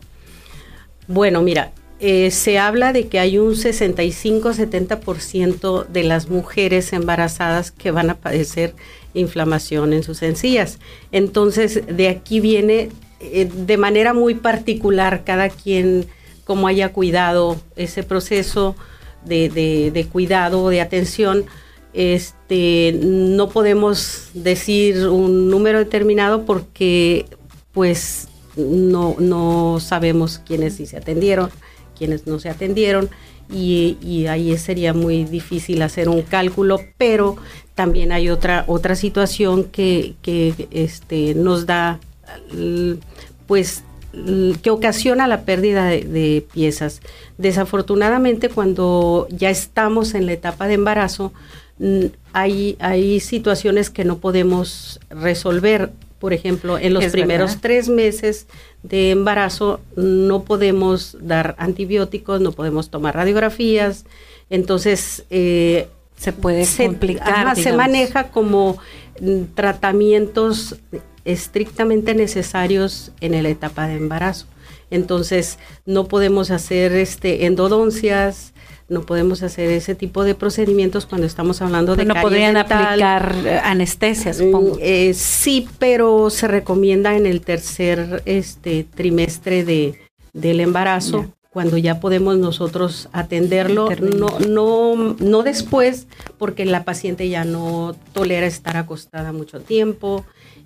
Bueno, 1.08 1.42
mira, 1.42 1.72
se 2.00 2.60
habla 2.60 2.94
de 2.94 3.08
que 3.08 3.18
hay 3.20 3.40
un 3.40 3.54
65-70% 3.54 5.88
de 5.88 6.04
las 6.04 6.30
mujeres 6.30 6.94
embarazadas 6.94 7.72
que 7.72 7.90
van 7.92 8.12
a 8.12 8.16
padecer 8.16 8.76
inflamación 9.16 9.94
en 9.94 10.04
sus 10.04 10.22
encías. 10.22 10.80
Entonces, 11.12 11.82
de 11.88 12.10
aquí 12.10 12.40
viene 12.40 12.90
eh, 13.20 13.50
de 13.52 13.78
manera 13.78 14.14
muy 14.14 14.36
particular 14.36 15.24
cada 15.26 15.50
quien 15.50 16.06
como 16.44 16.68
haya 16.68 16.94
cuidado 16.94 17.60
ese 17.76 18.04
proceso 18.04 18.76
de, 19.26 19.50
de, 19.92 20.06
cuidado, 20.06 20.70
de 20.70 20.82
atención. 20.82 21.46
Este, 21.94 23.00
no 23.02 23.50
podemos 23.50 24.30
decir 24.34 25.08
un 25.08 25.50
número 25.50 25.80
determinado 25.80 26.46
porque 26.46 27.26
pues 27.72 28.28
no, 28.56 29.16
no 29.18 29.80
sabemos 29.80 30.40
quiénes 30.46 30.76
sí 30.76 30.86
se 30.86 30.98
atendieron, 30.98 31.50
quiénes 31.98 32.28
no 32.28 32.40
se 32.40 32.50
atendieron 32.50 33.10
y, 33.52 34.26
ahí 34.28 34.58
sería 34.58 34.94
muy 34.94 35.24
difícil 35.24 35.82
hacer 35.82 36.10
un 36.10 36.22
cálculo, 36.24 36.80
pero 36.98 37.38
también 37.76 38.14
hay 38.14 38.30
otra, 38.30 38.64
otra 38.68 38.96
situación 38.96 39.66
que, 39.66 40.16
este, 40.72 41.36
nos 41.36 41.66
da, 41.66 42.00
pues, 43.48 43.84
que 44.62 44.70
ocasiona 44.70 45.28
la 45.28 45.42
pérdida 45.42 45.88
de, 45.88 46.46
piezas. 46.54 47.02
Desafortunadamente, 47.38 48.48
cuando 48.50 49.28
ya 49.30 49.50
estamos 49.50 50.14
en 50.14 50.26
la 50.26 50.32
etapa 50.32 50.68
de 50.68 50.76
embarazo, 50.76 51.34
hay, 52.32 52.78
hay 52.80 53.20
situaciones 53.20 53.90
que 53.90 54.06
no 54.06 54.20
podemos 54.20 55.02
resolver. 55.10 55.92
Por 56.20 56.32
ejemplo, 56.32 56.78
en 56.78 56.94
los 56.94 57.06
primeros 57.08 57.60
tres 57.60 57.90
meses 57.90 58.48
de 58.84 59.12
embarazo 59.12 59.82
no 59.98 60.44
podemos 60.44 61.18
dar 61.20 61.56
antibióticos, 61.60 62.40
no 62.40 62.54
podemos 62.54 62.90
tomar 62.90 63.16
radiografías, 63.16 64.06
entonces 64.50 65.26
eh, 65.30 65.90
se 66.16 66.34
puede 66.34 66.66
complicar. 66.78 67.56
se 67.56 67.74
maneja 67.74 68.30
como 68.30 68.78
mm, 69.20 69.44
tratamientos 69.54 70.78
estrictamente 71.26 72.14
necesarios 72.14 73.12
en 73.20 73.42
la 73.42 73.50
etapa 73.50 73.88
de 73.88 73.96
embarazo. 73.96 74.48
Entonces 74.92 75.58
no 75.86 76.08
podemos 76.08 76.52
hacer 76.52 76.94
este 76.94 77.46
endodoncias, 77.46 78.54
no 78.88 79.02
podemos 79.02 79.42
hacer 79.42 79.72
ese 79.72 79.96
tipo 79.96 80.24
de 80.24 80.36
procedimientos 80.36 81.06
cuando 81.06 81.26
estamos 81.26 81.62
hablando 81.62 81.96
de 81.96 82.06
no 82.06 82.14
podrían 82.22 82.56
aplicar 82.56 83.36
eh, 83.44 83.60
anestesia 83.64 84.32
mm, 84.32 84.36
supongo 84.36 84.78
eh, 84.80 85.14
sí 85.16 85.68
pero 85.80 86.30
se 86.30 86.48
recomienda 86.48 87.16
en 87.16 87.26
el 87.26 87.42
tercer 87.42 88.22
este 88.26 88.84
trimestre 88.84 89.64
de 89.64 90.00
del 90.34 90.60
embarazo 90.60 91.34
cuando 91.56 91.78
ya 91.78 92.02
podemos 92.02 92.38
nosotros 92.38 93.08
atenderlo 93.14 93.90
no 94.02 94.40
no 94.42 95.16
no 95.18 95.42
después 95.42 96.06
porque 96.38 96.66
la 96.66 96.84
paciente 96.84 97.30
ya 97.30 97.46
no 97.46 97.96
tolera 98.12 98.46
estar 98.46 98.76
acostada 98.76 99.32
mucho 99.32 99.62
tiempo. 99.62 100.26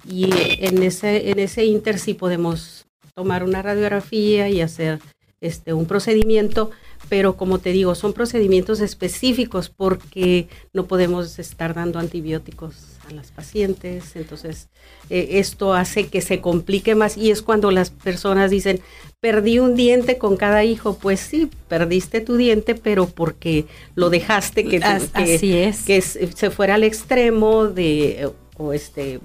Y 0.10 0.32
en 0.66 0.82
ese 0.82 1.30
en 1.30 1.38
ese 1.38 1.66
inter 1.66 2.00
sí 2.00 2.16
podemos 2.16 2.88
tomar 3.14 3.44
una 3.44 3.62
radiografía 3.62 4.50
y 4.50 4.62
hacer 4.62 5.00
este 5.42 5.74
un 5.74 5.86
procedimiento. 5.86 6.72
Pero 7.08 7.38
como 7.38 7.60
te 7.60 7.72
digo, 7.72 7.94
son 7.94 8.14
procedimientos 8.14 8.80
específicos 8.80 9.70
porque 9.70 10.48
no 10.74 10.88
podemos 10.88 11.38
estar 11.38 11.76
dando 11.76 12.00
antibióticos 12.00 12.99
a 13.10 13.14
las 13.14 13.32
pacientes, 13.32 14.16
entonces 14.16 14.70
eh, 15.10 15.28
esto 15.34 15.74
hace 15.74 16.08
que 16.08 16.22
se 16.22 16.40
complique 16.40 16.96
más 16.96 17.18
y 17.18 17.32
es 17.32 17.42
cuando 17.42 17.72
las 17.72 17.90
personas 17.90 18.52
dicen, 18.52 18.82
perdí 19.20 19.60
un 19.60 19.76
diente 19.76 20.18
con 20.18 20.38
cada 20.38 20.64
hijo, 20.64 20.98
pues 20.98 21.20
sí, 21.20 21.50
perdiste 21.68 22.22
tu 22.22 22.38
diente, 22.38 22.76
pero 22.76 23.08
porque 23.08 23.66
lo 23.96 24.10
dejaste 24.10 24.64
que, 24.64 24.80
que 24.80 26.02
se 26.02 26.50
fuera 26.52 26.76
al 26.76 26.84
extremo 26.84 27.68
de 27.68 28.32
o 28.58 28.74
este 28.74 29.20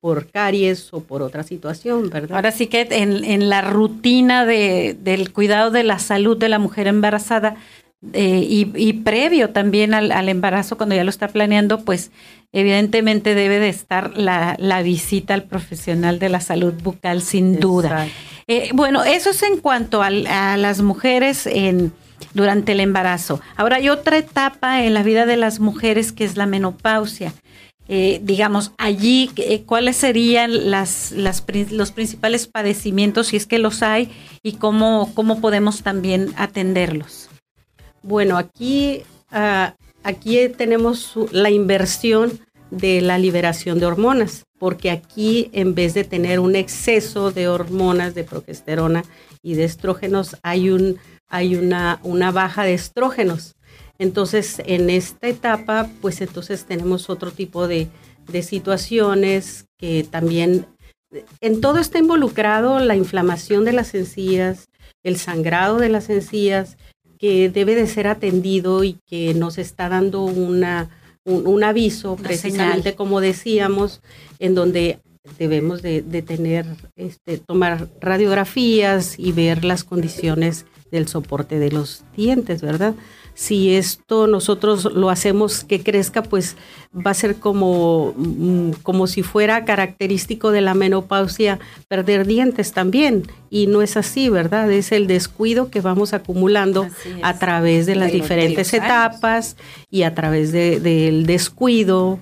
por 0.00 0.30
caries 0.30 0.92
o 0.92 1.00
por 1.00 1.20
otra 1.22 1.42
situación, 1.42 2.10
¿verdad? 2.10 2.36
Ahora 2.36 2.52
sí 2.52 2.68
que 2.68 2.86
en, 2.90 3.48
la 3.48 3.62
rutina 3.62 4.46
de, 4.46 4.96
del 5.02 5.32
cuidado 5.32 5.72
de 5.72 5.82
la 5.82 5.98
salud 5.98 6.36
de 6.36 6.48
la 6.48 6.60
mujer 6.60 6.86
embarazada 6.86 7.56
eh, 8.12 8.46
y, 8.48 8.92
previo 8.94 9.50
también 9.50 9.94
al, 9.94 10.28
embarazo, 10.28 10.76
cuando 10.76 10.94
ya 10.94 11.04
lo 11.04 11.10
está 11.10 11.28
planeando, 11.28 11.84
pues 11.84 12.10
evidentemente 12.52 13.34
debe 13.34 13.58
de 13.58 13.68
estar 13.68 14.16
la, 14.16 14.56
visita 14.82 15.34
al 15.34 15.44
profesional 15.44 16.18
de 16.18 16.28
la 16.28 16.40
salud 16.40 16.74
bucal, 16.82 17.22
sin 17.22 17.58
duda. 17.58 18.06
Eh, 18.46 18.70
bueno, 18.74 19.04
eso 19.04 19.30
es 19.30 19.42
en 19.42 19.58
cuanto 19.58 20.02
a, 20.02 20.06
a 20.06 20.56
las 20.56 20.82
mujeres 20.82 21.46
en 21.46 21.92
durante 22.32 22.72
el 22.72 22.80
embarazo. 22.80 23.40
Ahora 23.56 23.76
hay 23.76 23.88
otra 23.88 24.18
etapa 24.18 24.84
en 24.84 24.94
la 24.94 25.02
vida 25.02 25.26
de 25.26 25.36
las 25.36 25.60
mujeres 25.60 26.12
que 26.12 26.24
es 26.24 26.36
la 26.36 26.46
menopausia. 26.46 27.32
Eh, 27.88 28.20
digamos, 28.22 28.72
allí, 28.78 29.30
eh, 29.36 29.62
cuáles 29.62 29.96
serían 29.96 30.70
las, 30.70 31.12
los 31.12 31.92
principales 31.92 32.48
padecimientos, 32.48 33.28
si 33.28 33.36
es 33.36 33.46
que 33.46 33.58
los 33.58 33.82
hay, 33.82 34.10
y 34.42 34.54
cómo, 34.54 35.12
cómo 35.14 35.40
podemos 35.40 35.82
también 35.82 36.32
atenderlos. 36.36 37.25
Bueno, 38.06 38.38
aquí, 38.38 39.02
ah, 39.32 39.74
aquí 40.04 40.48
tenemos 40.56 41.14
la 41.32 41.50
inversión 41.50 42.38
de 42.70 43.00
la 43.00 43.18
liberación 43.18 43.80
de 43.80 43.86
hormonas, 43.86 44.44
porque 44.60 44.92
aquí 44.92 45.50
en 45.52 45.74
vez 45.74 45.94
de 45.94 46.04
tener 46.04 46.38
un 46.38 46.54
exceso 46.54 47.32
de 47.32 47.48
hormonas 47.48 48.14
de 48.14 48.22
progesterona 48.22 49.02
y 49.42 49.54
de 49.54 49.64
estrógenos, 49.64 50.36
hay, 50.44 50.70
un, 50.70 50.98
hay 51.28 51.56
una, 51.56 51.98
una 52.04 52.30
baja 52.30 52.62
de 52.62 52.74
estrógenos. 52.74 53.56
Entonces, 53.98 54.62
en 54.66 54.88
esta 54.88 55.26
etapa, 55.26 55.90
pues 56.00 56.20
entonces 56.20 56.64
tenemos 56.64 57.10
otro 57.10 57.32
tipo 57.32 57.66
de, 57.66 57.88
situaciones 58.42 59.66
que 59.78 60.06
también, 60.08 60.66
en 61.40 61.60
todo 61.60 61.80
está 61.80 61.98
involucrado 61.98 62.78
la 62.78 62.94
inflamación 62.94 63.64
de 63.64 63.72
las 63.72 63.94
encías, 63.94 64.68
el 65.02 65.16
sangrado 65.16 65.78
de 65.78 65.88
las 65.88 66.08
encías, 66.08 66.76
que 67.18 67.48
debe 67.48 67.74
de 67.74 67.86
ser 67.86 68.06
atendido 68.06 68.84
y 68.84 68.98
que 69.06 69.34
nos 69.34 69.58
está 69.58 69.88
dando 69.88 70.22
una, 70.24 70.90
un, 71.24 71.64
aviso, 71.64 72.16
precisamente 72.16 72.94
como 72.94 73.20
decíamos, 73.20 74.00
en 74.38 74.54
donde 74.54 75.00
debemos 75.38 75.82
de, 75.82 76.02
tener, 76.22 76.66
este, 76.96 77.38
tomar 77.38 77.88
radiografías 78.00 79.18
y 79.18 79.32
ver 79.32 79.64
las 79.64 79.84
condiciones 79.84 80.66
del 80.90 81.08
soporte 81.08 81.58
de 81.58 81.72
los 81.72 82.04
dientes, 82.16 82.62
¿verdad? 82.62 82.94
Si 83.36 83.76
esto 83.76 84.26
nosotros 84.26 84.86
lo 84.94 85.10
hacemos 85.10 85.62
que 85.62 85.82
crezca, 85.82 86.22
pues 86.22 86.56
va 86.94 87.10
a 87.10 87.14
ser 87.14 87.36
como, 87.36 88.14
mm, 88.16 88.70
como 88.82 89.06
si 89.06 89.22
fuera 89.22 89.66
característico 89.66 90.52
de 90.52 90.62
la 90.62 90.72
menopausia 90.72 91.58
perder 91.86 92.26
dientes 92.26 92.72
también. 92.72 93.24
Y 93.50 93.66
no 93.66 93.82
es 93.82 93.98
así, 93.98 94.30
¿verdad? 94.30 94.72
Es 94.72 94.90
el 94.90 95.06
descuido 95.06 95.70
que 95.70 95.82
vamos 95.82 96.14
acumulando 96.14 96.88
a 97.22 97.38
través 97.38 97.84
de 97.84 97.96
las 97.96 98.10
diferentes 98.10 98.72
etapas 98.72 99.58
y 99.90 100.04
a 100.04 100.14
través 100.14 100.50
del 100.50 101.26
descuido 101.26 102.18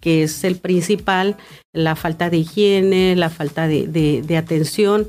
que 0.00 0.22
es 0.22 0.44
el 0.44 0.56
principal, 0.56 1.36
la 1.72 1.94
falta 1.94 2.30
de 2.30 2.38
higiene, 2.38 3.14
la 3.16 3.28
falta 3.28 3.68
de, 3.68 3.86
de 3.86 4.36
atención, 4.38 5.08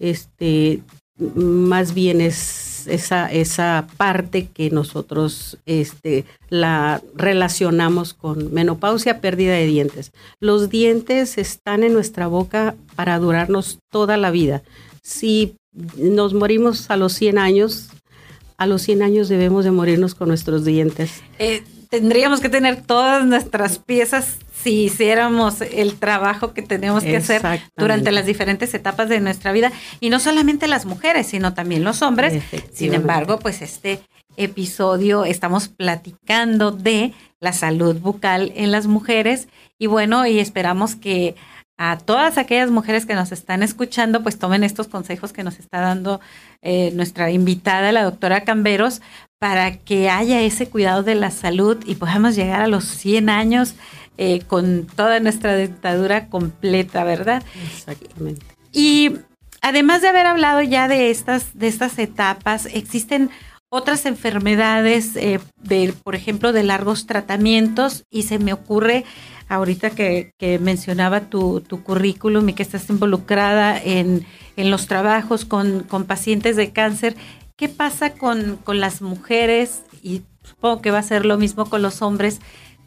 este, 0.00 0.82
más 1.16 1.94
bien 1.94 2.20
es 2.86 3.04
esa, 3.04 3.30
esa 3.32 3.86
parte 3.96 4.46
que 4.46 4.70
nosotros 4.70 5.58
este, 5.66 6.24
la 6.48 7.02
relacionamos 7.14 8.14
con 8.14 8.52
menopausia, 8.52 9.20
pérdida 9.20 9.54
de 9.54 9.66
dientes. 9.66 10.12
Los 10.40 10.70
dientes 10.70 11.38
están 11.38 11.82
en 11.82 11.92
nuestra 11.92 12.26
boca 12.26 12.74
para 12.94 13.18
durarnos 13.18 13.78
toda 13.90 14.16
la 14.16 14.30
vida. 14.30 14.62
Si 15.02 15.56
nos 15.96 16.34
morimos 16.34 16.90
a 16.90 16.96
los 16.96 17.12
100 17.14 17.38
años, 17.38 17.88
a 18.56 18.66
los 18.66 18.82
100 18.82 19.02
años 19.02 19.28
debemos 19.28 19.64
de 19.64 19.70
morirnos 19.70 20.14
con 20.14 20.28
nuestros 20.28 20.64
dientes. 20.64 21.22
Eh, 21.38 21.64
tendríamos 21.90 22.40
que 22.40 22.48
tener 22.48 22.82
todas 22.82 23.26
nuestras 23.26 23.78
piezas 23.78 24.36
si 24.62 24.84
hiciéramos 24.84 25.60
el 25.60 25.98
trabajo 25.98 26.54
que 26.54 26.62
tenemos 26.62 27.02
que 27.02 27.16
hacer 27.16 27.42
durante 27.76 28.12
las 28.12 28.26
diferentes 28.26 28.72
etapas 28.74 29.08
de 29.08 29.20
nuestra 29.20 29.52
vida 29.52 29.72
y 30.00 30.10
no 30.10 30.20
solamente 30.20 30.68
las 30.68 30.86
mujeres, 30.86 31.26
sino 31.26 31.54
también 31.54 31.84
los 31.84 32.02
hombres. 32.02 32.42
Sin 32.72 32.94
embargo, 32.94 33.38
pues 33.38 33.62
este 33.62 34.00
episodio 34.36 35.24
estamos 35.24 35.68
platicando 35.68 36.70
de 36.70 37.12
la 37.40 37.52
salud 37.52 37.98
bucal 37.98 38.52
en 38.54 38.70
las 38.70 38.86
mujeres 38.86 39.48
y 39.78 39.86
bueno, 39.86 40.26
y 40.26 40.38
esperamos 40.38 40.94
que 40.94 41.34
a 41.76 41.98
todas 41.98 42.38
aquellas 42.38 42.70
mujeres 42.70 43.06
que 43.06 43.14
nos 43.14 43.32
están 43.32 43.62
escuchando, 43.62 44.22
pues 44.22 44.38
tomen 44.38 44.62
estos 44.62 44.86
consejos 44.86 45.32
que 45.32 45.42
nos 45.42 45.58
está 45.58 45.80
dando 45.80 46.20
eh, 46.60 46.92
nuestra 46.94 47.30
invitada, 47.30 47.90
la 47.90 48.04
doctora 48.04 48.44
Camberos, 48.44 49.02
para 49.40 49.78
que 49.78 50.08
haya 50.08 50.40
ese 50.42 50.68
cuidado 50.68 51.02
de 51.02 51.16
la 51.16 51.32
salud 51.32 51.78
y 51.84 51.96
podamos 51.96 52.36
llegar 52.36 52.60
a 52.60 52.68
los 52.68 52.84
100 52.84 53.28
años 53.28 53.74
eh, 54.18 54.40
con 54.46 54.86
toda 54.86 55.20
nuestra 55.20 55.54
dentadura 55.54 56.28
completa, 56.28 57.04
¿verdad? 57.04 57.42
Exactamente. 57.72 58.44
Y 58.72 59.12
además 59.60 60.02
de 60.02 60.08
haber 60.08 60.26
hablado 60.26 60.60
ya 60.62 60.88
de 60.88 61.10
estas, 61.10 61.58
de 61.58 61.68
estas 61.68 61.98
etapas, 61.98 62.66
existen 62.66 63.30
otras 63.74 64.04
enfermedades, 64.04 65.16
eh, 65.16 65.40
de, 65.56 65.94
por 66.04 66.14
ejemplo, 66.14 66.52
de 66.52 66.62
largos 66.62 67.06
tratamientos, 67.06 68.04
y 68.10 68.24
se 68.24 68.38
me 68.38 68.52
ocurre 68.52 69.06
ahorita 69.48 69.90
que, 69.90 70.32
mencionaba 70.60 71.20
tu, 71.20 71.62
currículum 71.82 72.50
y 72.50 72.52
que 72.52 72.62
estás 72.62 72.90
involucrada 72.90 73.80
en, 73.82 74.26
los 74.56 74.86
trabajos 74.88 75.46
con, 75.46 75.84
pacientes 76.06 76.56
de 76.56 76.72
cáncer, 76.72 77.16
¿qué 77.56 77.70
pasa 77.70 78.12
con, 78.12 78.58
con 78.62 78.78
las 78.78 79.00
mujeres? 79.00 79.84
Y 80.02 80.20
supongo 80.42 80.82
que 80.82 80.90
va 80.90 80.98
a 80.98 81.02
ser 81.02 81.24
lo 81.24 81.38
mismo 81.38 81.64
con 81.64 81.80
los 81.80 82.02
hombres 82.02 82.40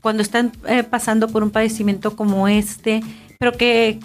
cuando 0.06 0.22
están 0.22 0.52
eh, 0.68 0.84
pasando 0.84 1.28
por 1.30 1.42
un 1.42 1.50
padecimiento 1.50 2.16
como 2.16 2.48
este, 2.48 3.02
pero 3.40 3.54
que 3.54 4.00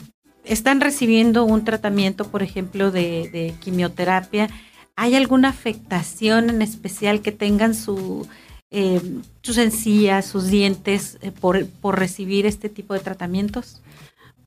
están 0.44 0.80
recibiendo 0.80 1.44
un 1.44 1.62
tratamiento, 1.62 2.26
por 2.28 2.42
ejemplo, 2.42 2.90
de, 2.90 3.54
quimioterapia, 3.60 4.48
¿hay 4.96 5.14
alguna 5.14 5.50
afectación 5.50 6.48
en 6.48 6.62
especial 6.62 7.20
que 7.20 7.32
tengan 7.32 7.74
su, 7.74 8.26
eh, 8.70 8.98
sus 9.42 9.58
encías, 9.58 10.24
sus 10.24 10.46
dientes 10.46 11.18
eh, 11.20 11.32
por, 11.32 11.68
recibir 11.82 12.46
este 12.46 12.70
tipo 12.70 12.94
de 12.94 13.00
tratamientos? 13.00 13.82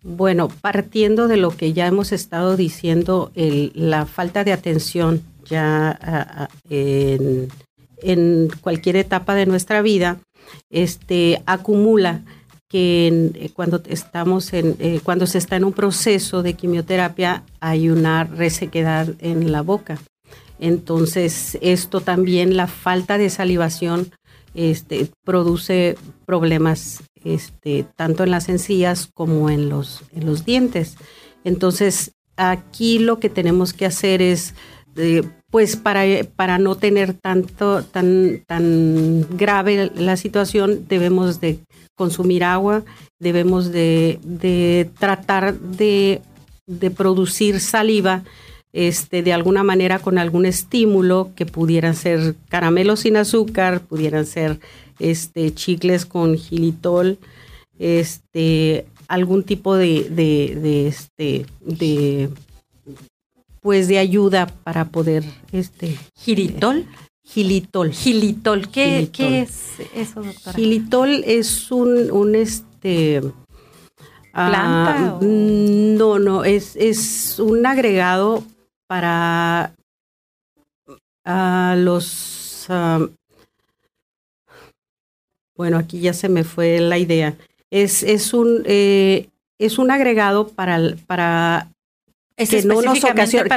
Bueno, 0.01 0.47
partiendo 0.47 1.27
de 1.27 1.37
lo 1.37 1.51
que 1.51 1.71
ya 1.71 1.85
hemos 1.85 2.13
estado 2.13 2.57
diciendo, 2.57 3.31
la 3.35 4.07
falta 4.07 4.43
de 4.43 4.53
atención 4.53 5.21
ya 5.45 6.49
en, 6.67 7.49
en, 8.01 8.49
cualquier 8.59 8.95
etapa 8.95 9.35
de 9.35 9.45
nuestra 9.45 9.83
vida, 9.83 10.17
este, 10.69 11.41
acumula 11.45 12.23
que 12.69 13.31
eh, 13.35 13.49
cuando 13.53 13.81
estamos 13.87 14.51
en, 14.53 14.75
eh, 14.79 14.99
cuando 15.03 15.27
se 15.27 15.37
está 15.37 15.57
en 15.57 15.63
un 15.63 15.73
proceso 15.73 16.41
de 16.41 16.55
quimioterapia 16.55 17.43
hay 17.59 17.89
una 17.89 18.23
resequedad 18.23 19.09
en 19.19 19.51
la 19.51 19.61
boca. 19.61 19.99
Entonces, 20.59 21.57
esto 21.61 22.01
también, 22.01 22.57
la 22.57 22.67
falta 22.67 23.17
de 23.17 23.29
salivación, 23.29 24.11
este, 24.55 25.09
produce 25.23 25.97
problemas 26.25 27.03
este, 27.23 27.85
tanto 27.95 28.23
en 28.23 28.31
las 28.31 28.49
encías 28.49 29.09
como 29.13 29.49
en 29.49 29.69
los, 29.69 30.03
en 30.15 30.25
los 30.25 30.45
dientes. 30.45 30.95
Entonces, 31.43 32.13
aquí 32.37 32.99
lo 32.99 33.19
que 33.19 33.29
tenemos 33.29 33.73
que 33.73 33.85
hacer 33.85 34.21
es 34.21 34.55
eh, 34.95 35.23
pues 35.53 35.75
para, 35.75 36.01
para 36.35 36.57
no 36.57 36.73
tener 36.73 37.13
tanto, 37.13 37.83
tan, 37.83 38.41
tan 38.47 39.23
grave 39.37 39.91
la 39.95 40.17
situación, 40.17 40.87
debemos 40.87 41.41
de 41.41 41.59
consumir 41.95 42.43
agua, 42.43 42.83
debemos 43.19 43.71
de, 43.71 44.89
tratar 44.97 45.53
de, 45.59 46.21
producir 46.97 47.59
saliva 47.59 48.23
este, 48.71 49.21
de 49.21 49.31
alguna 49.31 49.61
manera 49.61 49.99
con 49.99 50.17
algún 50.17 50.47
estímulo 50.47 51.29
que 51.35 51.45
pudieran 51.45 51.93
ser 51.93 52.33
caramelos 52.49 53.01
sin 53.01 53.15
azúcar, 53.15 53.81
pudieran 53.81 54.25
ser 54.25 54.59
este, 54.97 55.53
chicles 55.53 56.07
con 56.07 56.35
gilitol, 56.35 57.19
este, 57.77 58.87
algún 59.07 59.43
tipo 59.43 59.75
de, 59.75 60.09
de, 60.09 60.57
de, 60.59 60.87
este, 60.87 61.45
de 61.61 62.31
pues 63.63 63.87
de 63.87 63.97
ayuda 63.97 64.45
para 64.45 64.85
poder 64.85 65.23
este 65.51 65.97
giritol 66.15 66.85
gilitol. 67.23 67.91
Gilitol. 67.91 68.69
¿Qué, 68.69 69.09
¿qué, 69.11 69.41
es 69.41 69.79
eso 69.95 70.21
doctora 70.21 70.55
gilitol 70.55 71.23
es 71.25 71.71
un, 71.71 72.11
un 72.11 72.35
este 72.35 73.21
planta 74.31 75.19
uh, 75.21 75.23
no 75.23 76.17
no 76.19 76.43
es 76.43 76.75
es 76.75 77.39
un 77.39 77.65
agregado 77.65 78.43
para 78.87 79.75
uh, 80.87 81.75
los 81.77 82.67
uh, 82.69 83.09
bueno 85.55 85.77
aquí 85.77 85.99
ya 85.99 86.13
se 86.13 86.29
me 86.29 86.43
fue 86.43 86.79
la 86.79 86.97
idea. 86.97 87.35
Es 87.71 88.03
es 88.03 88.33
un 88.33 88.63
eh, 88.65 89.29
es 89.59 89.77
un 89.79 89.91
agregado 89.91 90.49
para 90.49 90.79
para 91.07 91.72
que 92.35 92.63
no 92.63 92.81
nos 92.81 93.03
ocasiona, 93.03 93.55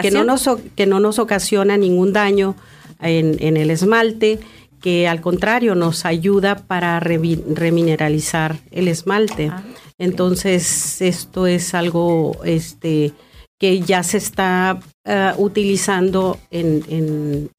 que, 0.00 0.10
no 0.10 0.24
nos, 0.24 0.48
que 0.76 0.86
no 0.86 1.00
nos 1.00 1.18
ocasiona 1.18 1.76
ningún 1.76 2.12
daño 2.12 2.56
en, 3.00 3.56
el 3.56 3.70
esmalte, 3.70 4.40
que 4.80 5.08
al 5.08 5.20
contrario 5.20 5.74
nos 5.74 6.04
ayuda 6.04 6.56
para 6.56 7.00
remineralizar 7.00 8.56
el 8.70 8.88
esmalte. 8.88 9.50
Ah, 9.52 9.62
Entonces, 9.98 11.00
esto 11.00 11.46
es 11.46 11.74
algo 11.74 12.36
este, 12.44 13.12
que 13.58 13.80
ya 13.80 14.02
se 14.02 14.18
está 14.18 14.80
ah, 15.04 15.34
utilizando 15.36 16.38
en, 16.50 17.50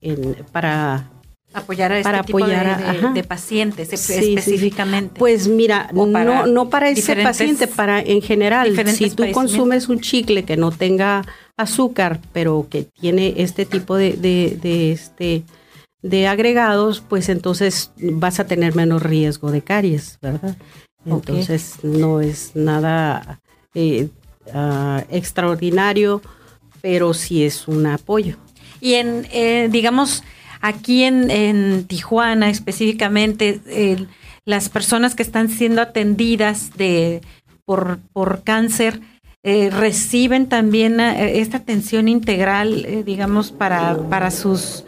en, 0.00 0.36
para 0.52 1.10
apoyar 1.58 1.92
a 1.92 1.98
este 1.98 2.10
para 2.10 2.22
tipo 2.22 2.38
apoyar 2.38 3.12
de, 3.12 3.24
pacientes 3.24 3.92
específicamente. 3.92 5.18
Pues 5.18 5.48
mira, 5.48 5.90
no, 5.92 6.46
no 6.46 6.70
para 6.70 6.88
ese 6.90 7.16
paciente, 7.16 7.66
para 7.66 8.00
en 8.00 8.22
general. 8.22 8.74
Si 8.88 9.10
tú 9.10 9.24
consumes 9.32 9.88
un 9.88 10.00
chicle 10.00 10.44
que 10.44 10.56
no 10.56 10.70
tenga 10.70 11.24
azúcar, 11.56 12.20
pero 12.32 12.66
que 12.70 12.84
tiene 12.84 13.34
este 13.36 13.66
tipo 13.66 13.96
de, 13.96 14.12
de, 14.12 14.92
este 14.92 15.42
de 16.02 16.26
agregados, 16.28 17.02
pues 17.06 17.28
entonces 17.28 17.90
vas 17.96 18.40
a 18.40 18.46
tener 18.46 18.74
menos 18.74 19.02
riesgo 19.02 19.50
de 19.50 19.62
caries, 19.62 20.18
¿verdad? 20.22 20.56
Entonces 21.04 21.76
no 21.82 22.20
es 22.20 22.52
nada 22.54 23.40
eh, 23.74 24.08
ah, 24.54 25.04
extraordinario, 25.10 26.22
pero 26.80 27.14
sí 27.14 27.44
es 27.44 27.66
un 27.66 27.86
apoyo. 27.86 28.36
Y 28.80 28.94
en, 28.94 29.26
eh, 29.32 29.68
digamos, 29.70 30.22
Aquí 30.60 31.04
en, 31.04 31.84
Tijuana 31.84 32.50
específicamente, 32.50 33.60
las 34.44 34.68
personas 34.68 35.14
que 35.14 35.22
están 35.22 35.48
siendo 35.48 35.80
atendidas 35.80 36.76
de, 36.76 37.20
por, 37.64 37.98
por 38.12 38.42
cáncer 38.44 39.00
eh, 39.44 39.70
reciben 39.70 40.48
también 40.48 40.98
eh, 41.00 41.40
esta 41.40 41.58
atención 41.58 42.08
integral, 42.08 42.84
eh, 42.84 43.02
digamos, 43.04 43.52
para, 43.52 43.96
para 44.08 44.30
sus 44.30 44.84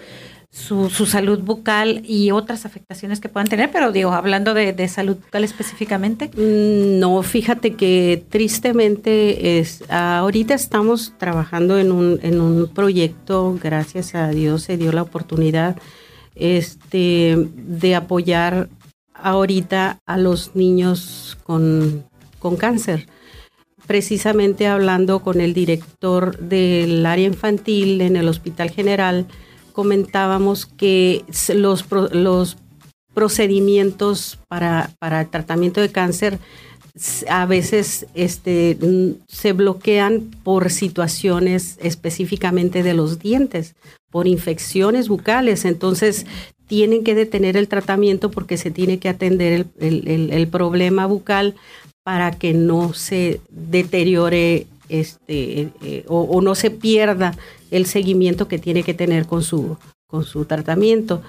su, 0.51 0.89
salud 1.07 1.39
bucal 1.41 2.03
y 2.05 2.33
otras 2.33 2.67
afectaciones 2.67 3.21
que 3.21 3.29
puedan 3.29 3.47
tener, 3.47 3.71
pero 3.71 3.93
digo, 3.93 4.11
hablando 4.13 4.53
de, 4.53 4.89
salud 4.89 5.17
bucal 5.17 5.45
específicamente. 5.45 6.29
Mm, 6.35 6.99
no, 6.99 7.23
fíjate 7.23 7.75
que 7.75 8.25
tristemente 8.29 9.61
es, 9.61 9.85
ahorita 9.89 10.55
estamos 10.55 11.15
trabajando 11.19 11.79
en 11.79 11.93
un, 11.93 12.19
en 12.23 12.41
un 12.41 12.69
proyecto, 12.69 13.57
gracias 13.63 14.15
a 14.17 14.29
Dios 14.29 14.65
se 14.65 14.77
dio 14.77 14.91
la 14.91 15.03
oportunidad 15.03 15.77
este, 16.35 17.37
de 17.55 17.95
apoyar 17.95 18.69
ahorita 19.15 20.01
a 20.05 20.19
los 20.19 20.57
niños 20.57 21.39
con, 21.45 22.05
con 22.41 22.57
cáncer. 22.57 23.07
Precisamente 23.87 24.67
hablando 24.67 25.21
con 25.21 25.41
el 25.41 25.53
director 25.53 26.39
del 26.39 27.05
área 27.07 27.27
infantil 27.27 28.01
en 28.01 28.17
el 28.17 28.29
Hospital 28.29 28.71
General, 28.71 29.27
comentábamos 29.71 30.67
que 30.67 31.25
los, 31.55 31.85
los 32.13 32.57
procedimientos 33.15 34.39
para, 34.49 34.91
para 34.99 35.23
el 35.23 35.29
tratamiento 35.29 35.81
de 35.81 35.91
cáncer 35.91 36.39
a 37.29 37.47
veces 37.47 38.07
este, 38.15 38.77
se 39.29 39.53
bloquean 39.53 40.31
por 40.43 40.71
situaciones 40.71 41.79
específicamente 41.81 42.83
de 42.83 42.95
los 42.95 43.19
dientes, 43.19 43.75
por 44.11 44.27
infecciones 44.27 45.09
bucales. 45.09 45.65
Entonces, 45.65 46.27
tienen 46.67 47.03
que 47.03 47.15
detener 47.15 47.57
el 47.57 47.69
tratamiento 47.69 48.31
porque 48.31 48.57
se 48.57 48.71
tiene 48.71 48.99
que 48.99 49.09
atender 49.09 49.67
el, 49.81 50.49
problema 50.49 51.07
bucal 51.07 51.55
para 52.05 52.33
que 52.33 52.55
no 52.55 52.93
se 52.93 53.41
deteriore 53.51 54.67
este, 54.91 55.73
eh, 55.83 56.05
o, 56.09 56.41
no 56.41 56.55
se 56.55 56.71
pierda 56.71 57.37
el 57.71 57.87
seguimiento 57.87 58.49
que 58.49 58.59
tiene 58.59 58.83
que 58.83 58.95
tener 58.95 59.27
con 59.27 59.43
su, 59.43 59.77
con 60.07 60.25
su 60.25 60.45
tratamiento. 60.45 61.23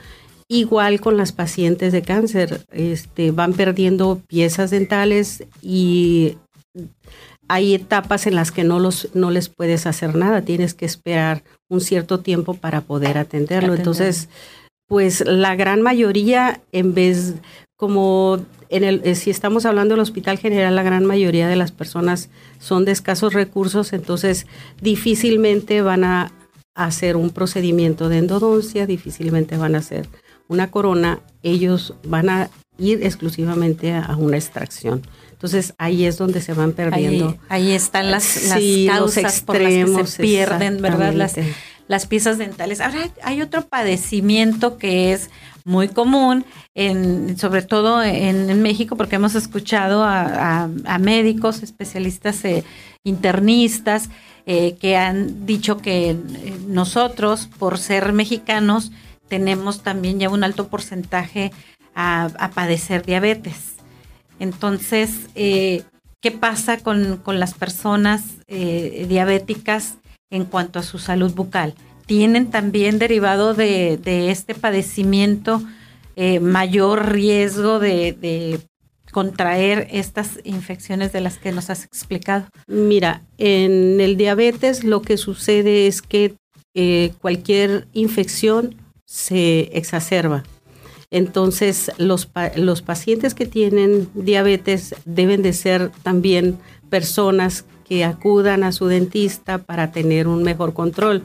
Igual 0.48 1.00
con 1.00 1.16
las 1.16 1.32
pacientes 1.32 1.94
de 1.94 2.02
cáncer, 2.02 2.66
este, 2.72 3.32
van 3.32 3.54
perdiendo 3.54 4.22
piezas 4.28 4.70
dentales 4.70 5.46
y 5.62 6.36
hay 7.48 7.74
etapas 7.74 8.28
en 8.28 8.36
las 8.36 8.52
que 8.52 8.64
no, 8.64 8.80
los, 8.80 9.10
no 9.14 9.32
les 9.32 9.50
puedes 9.50 9.86
hacer 9.86 10.16
nada, 10.16 10.42
tienes 10.42 10.74
que 10.74 10.86
esperar 10.86 11.44
un 11.70 11.82
cierto 11.82 12.20
tiempo 12.20 12.54
para 12.54 12.82
poder 12.82 13.18
atenderlo. 13.18 13.76
Entonces, 13.76 14.30
pues 14.88 15.26
la 15.26 15.56
gran 15.56 15.82
mayoría, 15.82 16.62
en 16.74 16.94
vez, 16.94 17.36
como 17.82 18.46
en 18.70 18.84
el, 18.84 19.02
eh, 19.04 19.16
si 19.16 19.32
estamos 19.32 19.66
hablando 19.66 19.96
del 19.96 20.02
Hospital 20.02 20.38
General, 20.38 20.76
la 20.76 20.84
gran 20.84 21.04
mayoría 21.04 21.48
de 21.48 21.56
las 21.56 21.72
personas 21.72 22.30
son 22.60 22.86
de 22.86 22.92
escasos 22.92 23.34
recursos, 23.34 23.92
entonces 23.92 24.46
difícilmente 24.80 25.82
van 25.82 26.04
a 26.04 26.32
hacer 26.76 27.16
un 27.16 27.32
procedimiento 27.32 28.08
de 28.08 28.20
endodoncia, 28.20 28.86
difícilmente 28.86 29.58
van 29.58 29.74
a 29.74 29.80
hacer 29.80 30.08
una 30.48 30.70
corona, 30.70 31.22
ellos 31.42 31.96
van 32.04 32.30
a 32.30 32.52
ir 32.78 33.04
exclusivamente 33.04 33.94
a, 33.94 34.16
una 34.16 34.38
extracción. 34.38 35.02
Entonces 35.32 35.74
ahí 35.80 36.06
es 36.06 36.20
donde 36.20 36.40
se 36.40 36.54
van 36.54 36.74
perdiendo. 36.74 37.36
Ahí, 37.50 37.72
están 37.72 38.12
las, 38.12 38.44
las 38.44 38.62
causas 38.96 39.42
por 39.42 39.60
las 39.60 39.74
que 39.74 40.06
se 40.06 40.22
pierden, 40.22 40.84
¿verdad? 40.84 41.16
Las, 41.16 41.34
las 41.88 42.06
piezas 42.06 42.38
dentales. 42.38 42.80
Ahora 42.80 43.10
hay 43.24 43.42
otro 43.42 43.68
padecimiento 43.68 44.78
que 44.78 45.14
es 45.14 45.32
muy 45.66 45.88
común, 45.88 46.46
en, 46.76 47.38
sobre 47.38 47.62
todo 47.62 48.04
en, 48.04 48.62
México, 48.62 48.96
porque 48.96 49.16
hemos 49.16 49.36
escuchado 49.36 50.04
a, 50.04 50.68
médicos, 51.00 51.64
especialistas, 51.64 52.44
eh, 52.46 52.64
internistas, 53.04 54.10
eh, 54.46 54.76
que 54.80 54.98
han 54.98 55.46
dicho 55.46 55.78
que 55.78 56.12
eh, 56.12 56.18
nosotros, 56.68 57.48
por 57.60 57.78
ser 57.78 58.14
mexicanos, 58.14 58.92
tenemos 59.28 59.82
también 59.82 60.20
ya 60.20 60.30
un 60.30 60.44
alto 60.44 60.68
porcentaje 60.68 61.52
a, 61.96 62.52
padecer 62.54 63.06
diabetes. 63.06 63.76
Entonces, 64.40 65.30
¿qué 65.36 66.32
pasa 66.40 66.78
con, 66.78 67.22
las 67.28 67.54
personas 67.54 68.24
diabéticas 68.48 69.96
en 70.30 70.46
cuanto 70.46 70.80
a 70.80 70.84
su 70.84 70.98
salud 71.00 71.34
bucal? 71.34 71.76
¿Tienen 72.12 72.52
también 72.52 73.00
derivado 73.00 73.54
de, 73.54 73.98
este 74.30 74.54
padecimiento 74.54 75.64
eh, 76.18 76.42
mayor 76.42 77.14
riesgo 77.14 77.80
de, 77.80 78.60
contraer 79.14 79.88
estas 79.92 80.40
infecciones 80.44 81.14
de 81.14 81.22
las 81.22 81.38
que 81.38 81.54
nos 81.54 81.70
has 81.70 81.86
explicado? 81.86 82.48
Mira, 82.68 83.22
en 83.38 84.02
el 84.02 84.18
diabetes 84.18 84.84
lo 84.84 85.02
que 85.02 85.16
sucede 85.16 85.88
es 85.88 86.02
que 86.02 86.36
cualquier 87.22 87.88
infección 87.94 88.76
se 89.06 89.70
exacerba. 89.72 90.44
Entonces, 91.12 91.94
los, 91.98 92.30
los 92.58 92.82
pacientes 92.82 93.34
que 93.34 93.46
tienen 93.46 94.10
diabetes 94.16 94.96
deben 95.06 95.44
de 95.44 95.54
ser 95.54 95.92
también 96.04 96.58
personas 96.90 97.64
que 97.88 98.04
acudan 98.04 98.66
a 98.66 98.74
su 98.74 98.88
dentista 98.88 99.60
para 99.60 99.94
tener 99.94 100.28
un 100.28 100.44
mejor 100.44 100.74
control. 100.74 101.24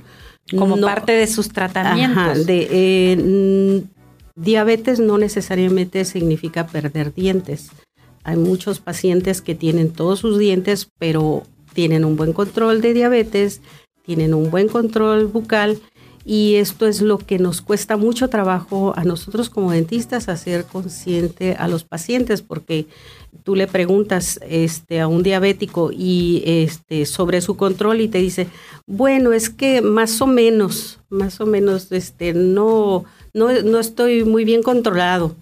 Como 0.57 0.81
parte 0.81 1.13
de 1.13 1.27
sus 1.27 1.49
tratamientos. 1.49 2.47
de, 2.47 2.69
eh, 2.71 3.85
diabetes 4.37 5.01
no 5.01 5.19
necesariamente 5.19 6.05
significa 6.05 6.67
perder 6.67 7.13
dientes. 7.13 7.71
Hay 8.23 8.37
muchos 8.37 8.81
pacientes 8.81 9.41
que 9.41 9.55
tienen 9.55 9.91
todos 9.91 10.21
sus 10.21 10.39
dientes, 10.39 10.91
pero 10.99 11.45
tienen 11.73 12.05
un 12.05 12.17
buen 12.17 12.33
control 12.33 12.81
de 12.81 12.95
diabetes, 12.95 13.61
tienen 14.03 14.35
un 14.35 14.51
buen 14.51 14.69
control 14.69 15.27
bucal 15.27 15.81
y 16.25 16.57
esto 16.57 16.87
es 16.87 17.03
lo 17.03 17.19
que 17.19 17.39
nos 17.39 17.63
cuesta 17.63 17.97
mucho 17.97 18.29
trabajo 18.29 18.93
a 18.97 19.05
nosotros 19.05 19.49
como 19.49 19.71
dentistas 19.71 20.29
hacer 20.29 20.65
consciente 20.65 21.55
a 21.55 21.69
los 21.69 21.85
pacientes 21.85 22.43
porque 22.43 22.87
tú 23.43 23.57
le 23.57 23.67
preguntas 23.67 24.41
este 24.49 25.01
a 25.01 25.09
un 25.09 25.23
diabético 25.23 25.91
y 25.93 26.43
este 26.47 27.07
sobre 27.07 27.41
su 27.41 27.57
control 27.57 28.01
y 28.01 28.09
te 28.09 28.19
dice, 28.19 28.49
"Bueno, 28.87 29.33
es 29.33 29.51
que 29.51 29.83
más 29.83 30.21
o 30.21 30.27
menos, 30.27 31.01
más 31.09 31.41
o 31.41 31.47
menos 31.47 31.91
este 31.93 32.33
no 32.35 33.05
no, 33.35 33.53
no 33.63 33.79
estoy 33.79 34.25
muy 34.25 34.45
bien 34.45 34.63
controlado." 34.63 35.37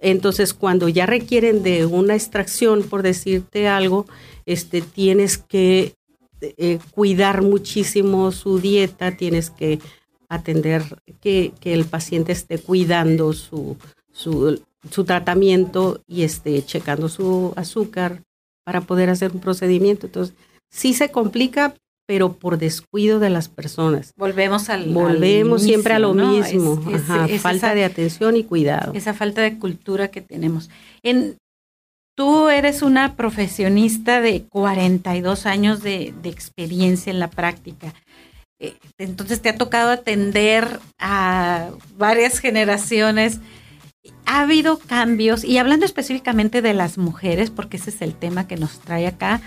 Entonces, 0.00 0.54
cuando 0.54 0.88
ya 0.88 1.06
requieren 1.06 1.62
de 1.62 1.84
una 1.86 2.14
extracción, 2.14 2.82
por 2.84 3.02
decirte 3.02 3.66
algo, 3.66 4.06
este, 4.46 4.80
tienes 4.80 5.38
que 5.38 5.94
eh, 6.40 6.78
cuidar 6.92 7.42
muchísimo 7.42 8.30
su 8.30 8.60
dieta, 8.60 9.16
tienes 9.16 9.50
que 9.50 9.80
atender 10.28 11.02
que, 11.20 11.52
el 11.64 11.84
paciente 11.84 12.32
esté 12.32 12.58
cuidando 12.58 13.32
su, 13.32 13.76
su, 14.12 14.60
tratamiento 15.04 16.00
y 16.06 16.22
esté 16.22 16.64
checando 16.64 17.08
su 17.08 17.52
azúcar 17.56 18.22
para 18.64 18.80
poder 18.82 19.10
hacer 19.10 19.32
un 19.32 19.40
procedimiento. 19.40 20.06
Entonces, 20.06 20.34
sí 20.70 20.94
se 20.94 21.10
complica, 21.10 21.74
pero 22.06 22.34
por 22.34 22.58
descuido 22.58 23.18
de 23.18 23.30
las 23.30 23.48
personas. 23.48 24.12
Volvemos 24.16 24.68
al 24.68 24.92
Volvemos 24.92 25.62
siempre 25.62 25.94
a 25.94 25.98
lo 25.98 26.14
mismo. 26.14 26.82
falta 27.40 27.74
de 27.74 27.84
atención 27.84 28.36
y 28.36 28.44
cuidado. 28.44 28.92
Esa 28.94 29.14
falta 29.14 29.42
de 29.42 29.58
cultura 29.58 30.08
que 30.08 30.20
tenemos. 30.20 30.70
En, 31.02 31.36
tú 32.16 32.48
eres 32.48 32.82
una 32.82 33.16
profesionista 33.16 34.20
de 34.20 34.44
42 34.44 35.46
años 35.46 35.82
de, 35.82 36.14
de 36.22 36.28
experiencia 36.28 37.10
en 37.10 37.20
la 37.20 37.30
práctica. 37.30 37.94
Eh, 38.60 38.76
entonces 38.98 39.40
te 39.40 39.50
ha 39.50 39.56
tocado 39.56 39.90
atender 39.90 40.80
a 40.98 41.70
varias 41.96 42.40
generaciones. 42.40 43.40
Ha 44.26 44.40
habido 44.40 44.78
cambios, 44.78 45.44
y 45.44 45.58
hablando 45.58 45.84
específicamente 45.84 46.62
de 46.62 46.74
las 46.74 46.98
mujeres, 46.98 47.50
porque 47.50 47.76
ese 47.76 47.90
es 47.90 48.02
el 48.02 48.14
tema 48.14 48.46
que 48.46 48.56
nos 48.56 48.80
trae 48.80 49.06
acá, 49.06 49.40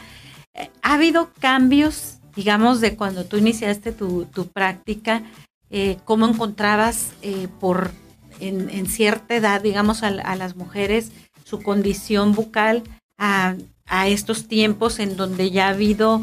eh, 0.53 0.69
ha 0.81 0.95
habido 0.95 1.31
cambios, 1.39 2.19
digamos, 2.35 2.81
de 2.81 2.95
cuando 2.95 3.25
tú 3.25 3.37
iniciaste 3.37 3.91
tu, 3.91 4.27
práctica, 4.53 5.23
eh, 5.69 5.97
cómo 6.03 6.27
encontrabas 6.27 7.13
por 7.59 7.91
en, 8.39 8.85
cierta 8.87 9.35
edad, 9.35 9.61
digamos, 9.61 10.03
a, 10.03 10.11
las 10.11 10.55
mujeres 10.55 11.11
su 11.45 11.61
condición 11.61 12.33
bucal 12.33 12.83
a, 13.17 13.55
a 13.85 14.07
estos 14.07 14.47
tiempos 14.47 14.99
en 14.99 15.15
donde 15.15 15.51
ya 15.51 15.67
ha 15.67 15.69
habido 15.69 16.21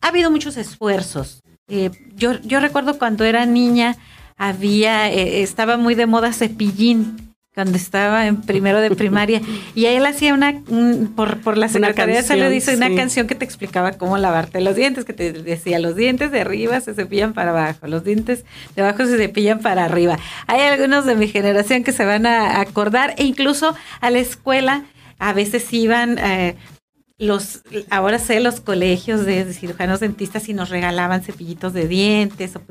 ha 0.00 0.08
habido 0.08 0.30
muchos 0.30 0.56
esfuerzos. 0.56 1.42
Eh, 1.68 1.90
yo, 2.14 2.34
yo 2.42 2.60
recuerdo 2.60 2.98
cuando 2.98 3.24
era 3.24 3.46
niña, 3.46 3.96
había, 4.36 5.10
eh, 5.10 5.42
estaba 5.42 5.76
muy 5.76 5.94
de 5.94 6.06
moda 6.06 6.32
cepillín 6.32 7.34
cuando 7.54 7.76
estaba 7.76 8.26
en 8.26 8.42
primero 8.42 8.80
de 8.80 8.90
primaria 8.90 9.40
y 9.76 9.86
él 9.86 10.04
hacía 10.06 10.34
una 10.34 10.60
por, 11.14 11.38
por 11.40 11.56
la 11.56 11.68
secretaría 11.68 12.20
se 12.24 12.36
le 12.36 12.50
dice 12.50 12.74
una 12.74 12.92
canción 12.96 13.28
que 13.28 13.36
te 13.36 13.44
explicaba 13.44 13.92
cómo 13.92 14.18
lavarte 14.18 14.60
los 14.60 14.74
dientes 14.74 15.04
que 15.04 15.12
te 15.12 15.32
decía 15.32 15.78
los 15.78 15.94
dientes 15.94 16.32
de 16.32 16.40
arriba 16.40 16.80
se 16.80 16.94
cepillan 16.94 17.32
para 17.32 17.50
abajo 17.50 17.86
los 17.86 18.02
dientes 18.02 18.44
de 18.74 18.82
abajo 18.82 19.06
se 19.06 19.16
cepillan 19.16 19.60
para 19.60 19.84
arriba 19.84 20.18
hay 20.48 20.62
algunos 20.62 21.06
de 21.06 21.14
mi 21.14 21.28
generación 21.28 21.84
que 21.84 21.92
se 21.92 22.04
van 22.04 22.26
a 22.26 22.60
acordar 22.60 23.14
e 23.18 23.24
incluso 23.24 23.76
a 24.00 24.10
la 24.10 24.18
escuela 24.18 24.84
a 25.20 25.32
veces 25.32 25.72
iban 25.72 26.18
eh, 26.18 26.56
los, 27.18 27.62
ahora 27.90 28.18
sé 28.18 28.40
los 28.40 28.60
colegios 28.60 29.24
de, 29.24 29.52
cirujanos 29.52 30.00
dentistas 30.00 30.48
y 30.48 30.54
nos 30.54 30.70
regalaban 30.70 31.22
cepillitos 31.22 31.72
de 31.72 31.86
dientes 31.86 32.56
o 32.56 32.62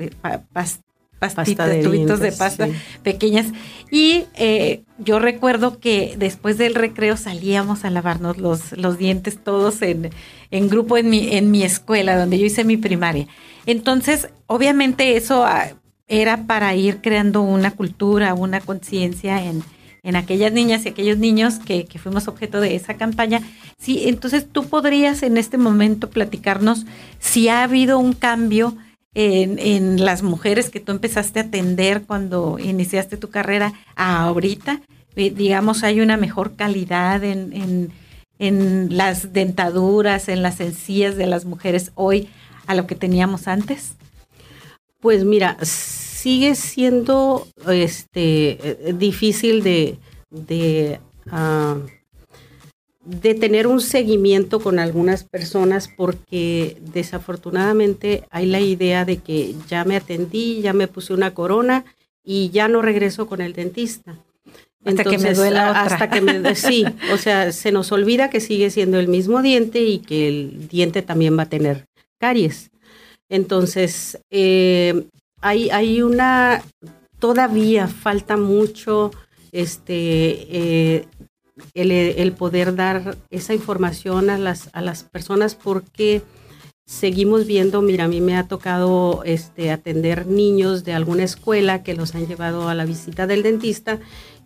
pastitas, 1.18 1.68
de 1.68 1.82
tubitos 1.82 2.20
de 2.20 2.32
pasta 2.32 2.68
pequeñas. 3.02 3.46
Y 3.90 4.24
eh, 4.34 4.82
yo 4.98 5.18
recuerdo 5.18 5.78
que 5.78 6.14
después 6.18 6.58
del 6.58 6.74
recreo 6.74 7.16
salíamos 7.16 7.84
a 7.84 7.90
lavarnos 7.90 8.38
los, 8.38 8.72
los 8.72 8.98
dientes 8.98 9.38
todos 9.42 9.82
en, 9.82 10.10
en 10.50 10.68
grupo 10.68 10.96
en 10.96 11.08
mi, 11.10 11.34
en 11.34 11.50
mi 11.50 11.62
escuela, 11.62 12.18
donde 12.18 12.38
yo 12.38 12.46
hice 12.46 12.64
mi 12.64 12.76
primaria. 12.76 13.26
Entonces, 13.66 14.28
obviamente 14.46 15.16
eso 15.16 15.44
ah, 15.44 15.68
era 16.08 16.46
para 16.46 16.74
ir 16.74 17.00
creando 17.00 17.42
una 17.42 17.70
cultura, 17.70 18.34
una 18.34 18.60
conciencia 18.60 19.42
en, 19.42 19.62
en 20.02 20.16
aquellas 20.16 20.52
niñas 20.52 20.84
y 20.84 20.90
aquellos 20.90 21.18
niños 21.18 21.54
que, 21.54 21.86
que, 21.86 21.98
fuimos 21.98 22.28
objeto 22.28 22.60
de 22.60 22.76
esa 22.76 22.94
campaña. 22.94 23.40
Sí, 23.78 24.02
entonces 24.06 24.46
tú 24.50 24.66
podrías 24.68 25.22
en 25.22 25.38
este 25.38 25.56
momento 25.56 26.10
platicarnos 26.10 26.84
si 27.18 27.48
ha 27.48 27.62
habido 27.62 27.98
un 27.98 28.12
cambio 28.12 28.76
en, 29.14 30.04
las 30.04 30.22
mujeres 30.22 30.70
que 30.70 30.80
tú 30.80 30.92
empezaste 30.92 31.40
a 31.40 31.44
atender 31.44 32.02
cuando 32.02 32.58
iniciaste 32.58 33.16
tu 33.16 33.30
carrera 33.30 33.72
a 33.96 34.22
ahorita. 34.22 34.80
Eh, 35.16 35.30
digamos, 35.30 35.84
hay 35.84 36.00
una 36.00 36.16
mejor 36.16 36.56
calidad 36.56 37.22
en, 37.22 37.92
en, 38.38 38.96
las 38.96 39.32
dentaduras, 39.32 40.28
en 40.28 40.42
las 40.42 40.60
encías 40.60 41.16
de 41.16 41.26
las 41.26 41.44
mujeres 41.44 41.92
hoy 41.94 42.28
a 42.66 42.74
lo 42.74 42.86
que 42.86 42.94
teníamos 42.94 43.46
antes. 43.46 43.94
Pues 45.00 45.24
mira, 45.24 45.56
sigue 45.62 46.54
siendo 46.54 47.46
este 47.68 48.94
difícil 48.98 49.62
de, 49.62 49.98
de, 50.30 50.98
uh, 51.26 51.86
de 53.04 53.34
tener 53.34 53.66
un 53.66 53.80
seguimiento 53.80 54.60
con 54.60 54.78
algunas 54.78 55.24
personas 55.24 55.88
porque 55.88 56.78
desafortunadamente 56.80 58.24
hay 58.30 58.46
la 58.46 58.60
idea 58.60 59.04
de 59.04 59.18
que 59.18 59.54
ya 59.68 59.84
me 59.84 59.96
atendí, 59.96 60.60
ya 60.62 60.72
me 60.72 60.88
puse 60.88 61.12
una 61.12 61.34
corona 61.34 61.84
y 62.24 62.50
ya 62.50 62.68
no 62.68 62.80
regreso 62.80 63.26
con 63.26 63.40
el 63.40 63.52
dentista. 63.52 64.16
Hasta 64.84 65.04
que 65.04 65.18
me 65.18 65.34
duela 65.34 65.70
otra. 65.70 65.82
Hasta 65.82 66.10
que 66.10 66.20
me, 66.20 66.54
sí, 66.54 66.84
o 67.12 67.16
sea, 67.16 67.52
se 67.52 67.72
nos 67.72 67.92
olvida 67.92 68.30
que 68.30 68.40
sigue 68.40 68.70
siendo 68.70 68.98
el 68.98 69.08
mismo 69.08 69.42
diente 69.42 69.82
y 69.82 69.98
que 69.98 70.28
el 70.28 70.68
diente 70.68 71.02
también 71.02 71.38
va 71.38 71.44
a 71.44 71.48
tener 71.48 71.86
caries. 72.18 72.70
Entonces, 73.28 74.18
eh, 74.30 75.04
hay, 75.40 75.70
hay 75.70 76.02
una, 76.02 76.62
todavía 77.18 77.88
falta 77.88 78.36
mucho 78.36 79.10
este, 79.52 80.46
eh, 80.50 81.04
el, 81.74 82.32
poder 82.32 82.74
dar 82.74 83.16
esa 83.30 83.54
información 83.54 84.30
a 84.30 84.38
las, 84.38 84.70
a 84.72 84.80
las 84.80 85.04
personas 85.04 85.54
porque 85.54 86.22
seguimos 86.86 87.46
viendo, 87.46 87.80
mira, 87.80 88.04
a 88.04 88.08
mí 88.08 88.20
me 88.20 88.36
ha 88.36 88.46
tocado 88.46 89.22
este, 89.24 89.70
atender 89.70 90.26
niños 90.26 90.84
de 90.84 90.92
alguna 90.92 91.24
escuela 91.24 91.82
que 91.82 91.94
los 91.94 92.14
han 92.14 92.26
llevado 92.26 92.68
a 92.68 92.74
la 92.74 92.84
visita 92.84 93.26
del 93.26 93.42
dentista 93.42 94.00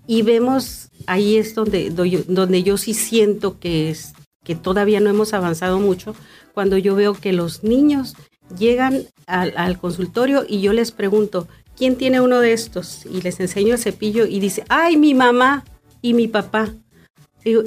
y 0.06 0.22
vemos, 0.22 0.88
ahí 1.06 1.36
es 1.36 1.54
donde, 1.54 1.90
donde 1.90 2.62
yo 2.62 2.78
sí 2.78 2.94
siento 2.94 3.58
que, 3.58 3.90
es, 3.90 4.14
que 4.42 4.54
todavía 4.54 5.00
no 5.00 5.10
hemos 5.10 5.34
avanzado 5.34 5.78
mucho, 5.78 6.14
cuando 6.54 6.78
yo 6.78 6.94
veo 6.94 7.12
que 7.12 7.34
los 7.34 7.62
niños 7.62 8.16
llegan 8.56 9.02
al, 9.26 9.78
consultorio 9.78 10.46
y 10.48 10.60
yo 10.60 10.72
les 10.72 10.92
pregunto, 10.92 11.46
¿quién 11.76 11.96
tiene 11.96 12.22
uno 12.22 12.40
de 12.40 12.54
estos? 12.54 13.04
Y 13.04 13.20
les 13.20 13.38
enseño 13.40 13.74
el 13.74 13.78
cepillo 13.78 14.24
y 14.24 14.40
dice, 14.40 14.64
ay, 14.70 14.96
mi 14.96 15.12
mamá 15.12 15.64
y 16.00 16.14
mi 16.14 16.26
papá. 16.26 16.72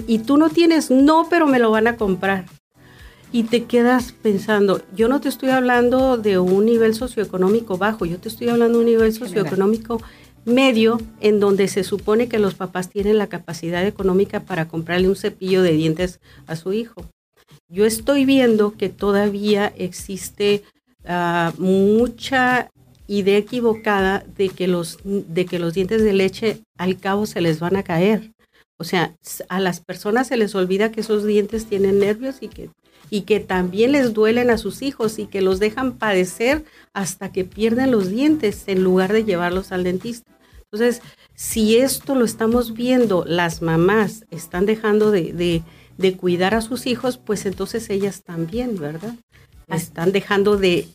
Y, 0.07 0.19
tú 0.19 0.37
no 0.37 0.49
tienes, 0.49 0.91
no, 0.91 1.27
pero 1.29 1.47
me 1.47 1.59
lo 1.59 1.71
van 1.71 1.87
a 1.87 1.97
comprar. 1.97 2.45
Y 3.31 3.43
te 3.43 3.63
quedas 3.63 4.11
pensando, 4.11 4.81
yo 4.95 5.07
no 5.07 5.21
te 5.21 5.29
estoy 5.29 5.49
hablando 5.49 6.17
de 6.17 6.37
un 6.37 6.65
nivel 6.65 6.93
socioeconómico 6.93 7.77
bajo, 7.77 8.05
yo 8.05 8.17
te 8.17 8.27
estoy 8.29 8.49
hablando 8.49 8.79
de 8.79 8.85
un 8.85 8.91
nivel 8.91 9.13
socioeconómico 9.13 10.01
medio 10.43 10.99
en 11.21 11.39
donde 11.39 11.67
se 11.67 11.83
supone 11.83 12.27
que 12.27 12.39
los 12.39 12.55
papás 12.55 12.89
tienen 12.89 13.17
la 13.17 13.27
capacidad 13.27 13.85
económica 13.85 14.41
para 14.41 14.67
comprarle 14.67 15.07
un 15.07 15.15
cepillo 15.15 15.61
de 15.61 15.73
dientes 15.73 16.19
a 16.47 16.55
su 16.55 16.73
hijo 16.73 17.05
yo 17.71 17.85
estoy 17.85 18.25
viendo 18.25 18.73
que 18.73 18.89
todavía 18.89 19.73
existe 19.77 20.63
uh, 21.05 21.59
mucha 21.59 22.69
idea 23.07 23.37
equivocada 23.37 24.25
de 24.37 24.49
que, 24.49 24.67
los, 24.67 24.99
de 25.03 25.45
que 25.45 25.57
los 25.57 25.73
dientes 25.73 26.03
de 26.03 26.13
leche 26.13 26.59
al 26.77 26.97
cabo 26.97 27.25
se 27.25 27.41
les 27.41 27.59
van 27.59 27.77
a 27.77 27.83
caer. 27.83 28.31
O 28.81 28.83
sea, 28.83 29.15
a 29.47 29.59
las 29.59 29.79
personas 29.79 30.27
se 30.27 30.37
les 30.37 30.55
olvida 30.55 30.91
que 30.91 31.01
esos 31.01 31.23
dientes 31.23 31.65
tienen 31.65 31.99
nervios 31.99 32.37
y 32.41 32.49
que, 32.49 32.69
y 33.09 33.21
que 33.21 33.39
también 33.39 33.93
les 33.93 34.13
duelen 34.13 34.49
a 34.49 34.57
sus 34.57 34.81
hijos 34.81 35.19
y 35.19 35.27
que 35.27 35.41
los 35.41 35.59
dejan 35.59 35.93
padecer 35.93 36.65
hasta 36.93 37.31
que 37.31 37.45
pierden 37.45 37.91
los 37.91 38.09
dientes 38.09 38.63
en 38.67 38.83
lugar 38.83 39.13
de 39.13 39.23
llevarlos 39.23 39.71
al 39.71 39.83
dentista. 39.83 40.31
Entonces, 40.63 41.01
si 41.35 41.77
esto 41.77 42.15
lo 42.15 42.25
estamos 42.25 42.73
viendo, 42.73 43.23
las 43.25 43.61
mamás 43.61 44.25
están 44.29 44.65
dejando 44.65 45.11
de, 45.11 45.33
de 45.33 45.63
de 46.01 46.17
cuidar 46.17 46.53
a 46.53 46.61
sus 46.61 46.87
hijos, 46.87 47.17
pues 47.17 47.45
entonces 47.45 47.89
ellas 47.89 48.23
también, 48.23 48.77
¿verdad? 48.77 49.15
Están 49.67 50.11
dejando 50.11 50.57
de, 50.57 50.87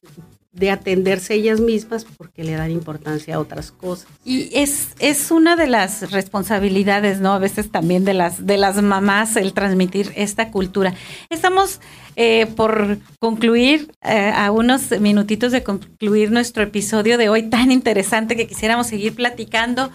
de 0.56 0.70
atenderse 0.70 1.34
ellas 1.34 1.60
mismas 1.60 2.04
porque 2.04 2.42
le 2.42 2.52
dan 2.52 2.70
importancia 2.70 3.36
a 3.36 3.40
otras 3.40 3.70
cosas. 3.70 4.08
Y 4.24 4.50
es, 4.52 4.88
es 4.98 5.30
una 5.30 5.54
de 5.54 5.66
las 5.66 6.10
responsabilidades, 6.10 7.20
¿no? 7.20 7.32
A 7.32 7.38
veces 7.38 7.70
también 7.70 8.04
de 8.04 8.14
las, 8.14 8.46
de 8.46 8.56
las 8.56 8.82
mamás 8.82 9.36
el 9.36 9.52
transmitir 9.52 10.12
esta 10.16 10.50
cultura. 10.50 10.94
Estamos 11.30 11.80
eh, 12.18 12.46
por 12.56 12.98
concluir, 13.18 13.92
eh, 14.02 14.32
a 14.34 14.50
unos 14.50 14.90
minutitos 15.00 15.52
de 15.52 15.62
concluir 15.62 16.30
nuestro 16.30 16.62
episodio 16.62 17.18
de 17.18 17.28
hoy 17.28 17.42
tan 17.50 17.70
interesante 17.70 18.36
que 18.36 18.46
quisiéramos 18.46 18.86
seguir 18.86 19.14
platicando. 19.14 19.90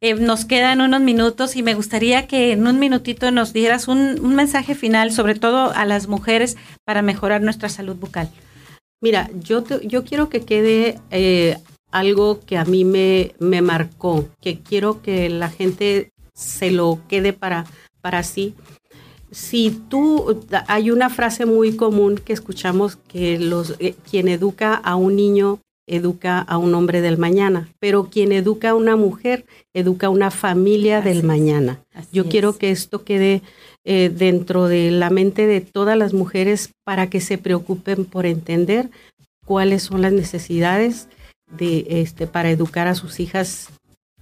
Eh, 0.00 0.14
nos 0.14 0.46
quedan 0.46 0.80
unos 0.80 1.02
minutos 1.02 1.54
y 1.54 1.62
me 1.62 1.74
gustaría 1.74 2.26
que 2.26 2.52
en 2.52 2.66
un 2.66 2.78
minutito 2.78 3.30
nos 3.30 3.52
dieras 3.52 3.88
un, 3.88 4.34
mensaje 4.34 4.74
final, 4.74 5.12
sobre 5.12 5.34
todo 5.34 5.70
a 5.74 5.84
las 5.84 6.06
mujeres, 6.08 6.56
para 6.84 7.02
mejorar 7.02 7.42
nuestra 7.42 7.68
salud 7.68 7.96
bucal. 7.96 8.30
Mira, 9.00 9.30
yo, 9.34 9.62
yo 9.80 10.04
quiero 10.04 10.28
que 10.28 10.40
quede 10.40 10.98
eh, 11.10 11.58
algo 11.90 12.40
que 12.40 12.56
a 12.56 12.64
mí 12.64 12.84
me, 12.84 13.34
me 13.38 13.62
marcó, 13.62 14.28
que 14.40 14.60
quiero 14.60 15.02
que 15.02 15.28
la 15.28 15.48
gente 15.50 16.12
se 16.34 16.70
lo 16.70 17.00
quede 17.08 17.32
para, 17.32 17.66
para 18.00 18.22
sí. 18.22 18.54
Si 19.30 19.70
tú, 19.70 20.40
hay 20.68 20.90
una 20.90 21.10
frase 21.10 21.46
muy 21.46 21.76
común 21.76 22.16
que 22.16 22.32
escuchamos 22.32 22.96
que 22.96 23.38
los, 23.38 23.76
eh, 23.80 23.94
quien 24.08 24.28
educa 24.28 24.74
a 24.74 24.96
un 24.96 25.16
niño 25.16 25.60
educa 25.86 26.40
a 26.40 26.58
un 26.58 26.74
hombre 26.74 27.00
del 27.00 27.18
mañana, 27.18 27.68
pero 27.78 28.08
quien 28.10 28.32
educa 28.32 28.70
a 28.70 28.74
una 28.74 28.96
mujer, 28.96 29.46
educa 29.72 30.08
a 30.08 30.10
una 30.10 30.30
familia 30.30 31.00
del 31.00 31.22
mañana. 31.22 31.80
Yo 32.12 32.26
quiero 32.28 32.56
que 32.56 32.70
esto 32.70 33.04
quede 33.04 33.42
eh, 33.84 34.10
dentro 34.12 34.66
de 34.66 34.90
la 34.90 35.10
mente 35.10 35.46
de 35.46 35.60
todas 35.60 35.96
las 35.96 36.12
mujeres 36.12 36.70
para 36.84 37.08
que 37.08 37.20
se 37.20 37.38
preocupen 37.38 38.04
por 38.04 38.26
entender 38.26 38.90
cuáles 39.44 39.84
son 39.84 40.02
las 40.02 40.12
necesidades 40.12 41.08
de 41.56 41.86
este 41.88 42.26
para 42.26 42.50
educar 42.50 42.88
a 42.88 42.96
sus 42.96 43.20
hijas 43.20 43.68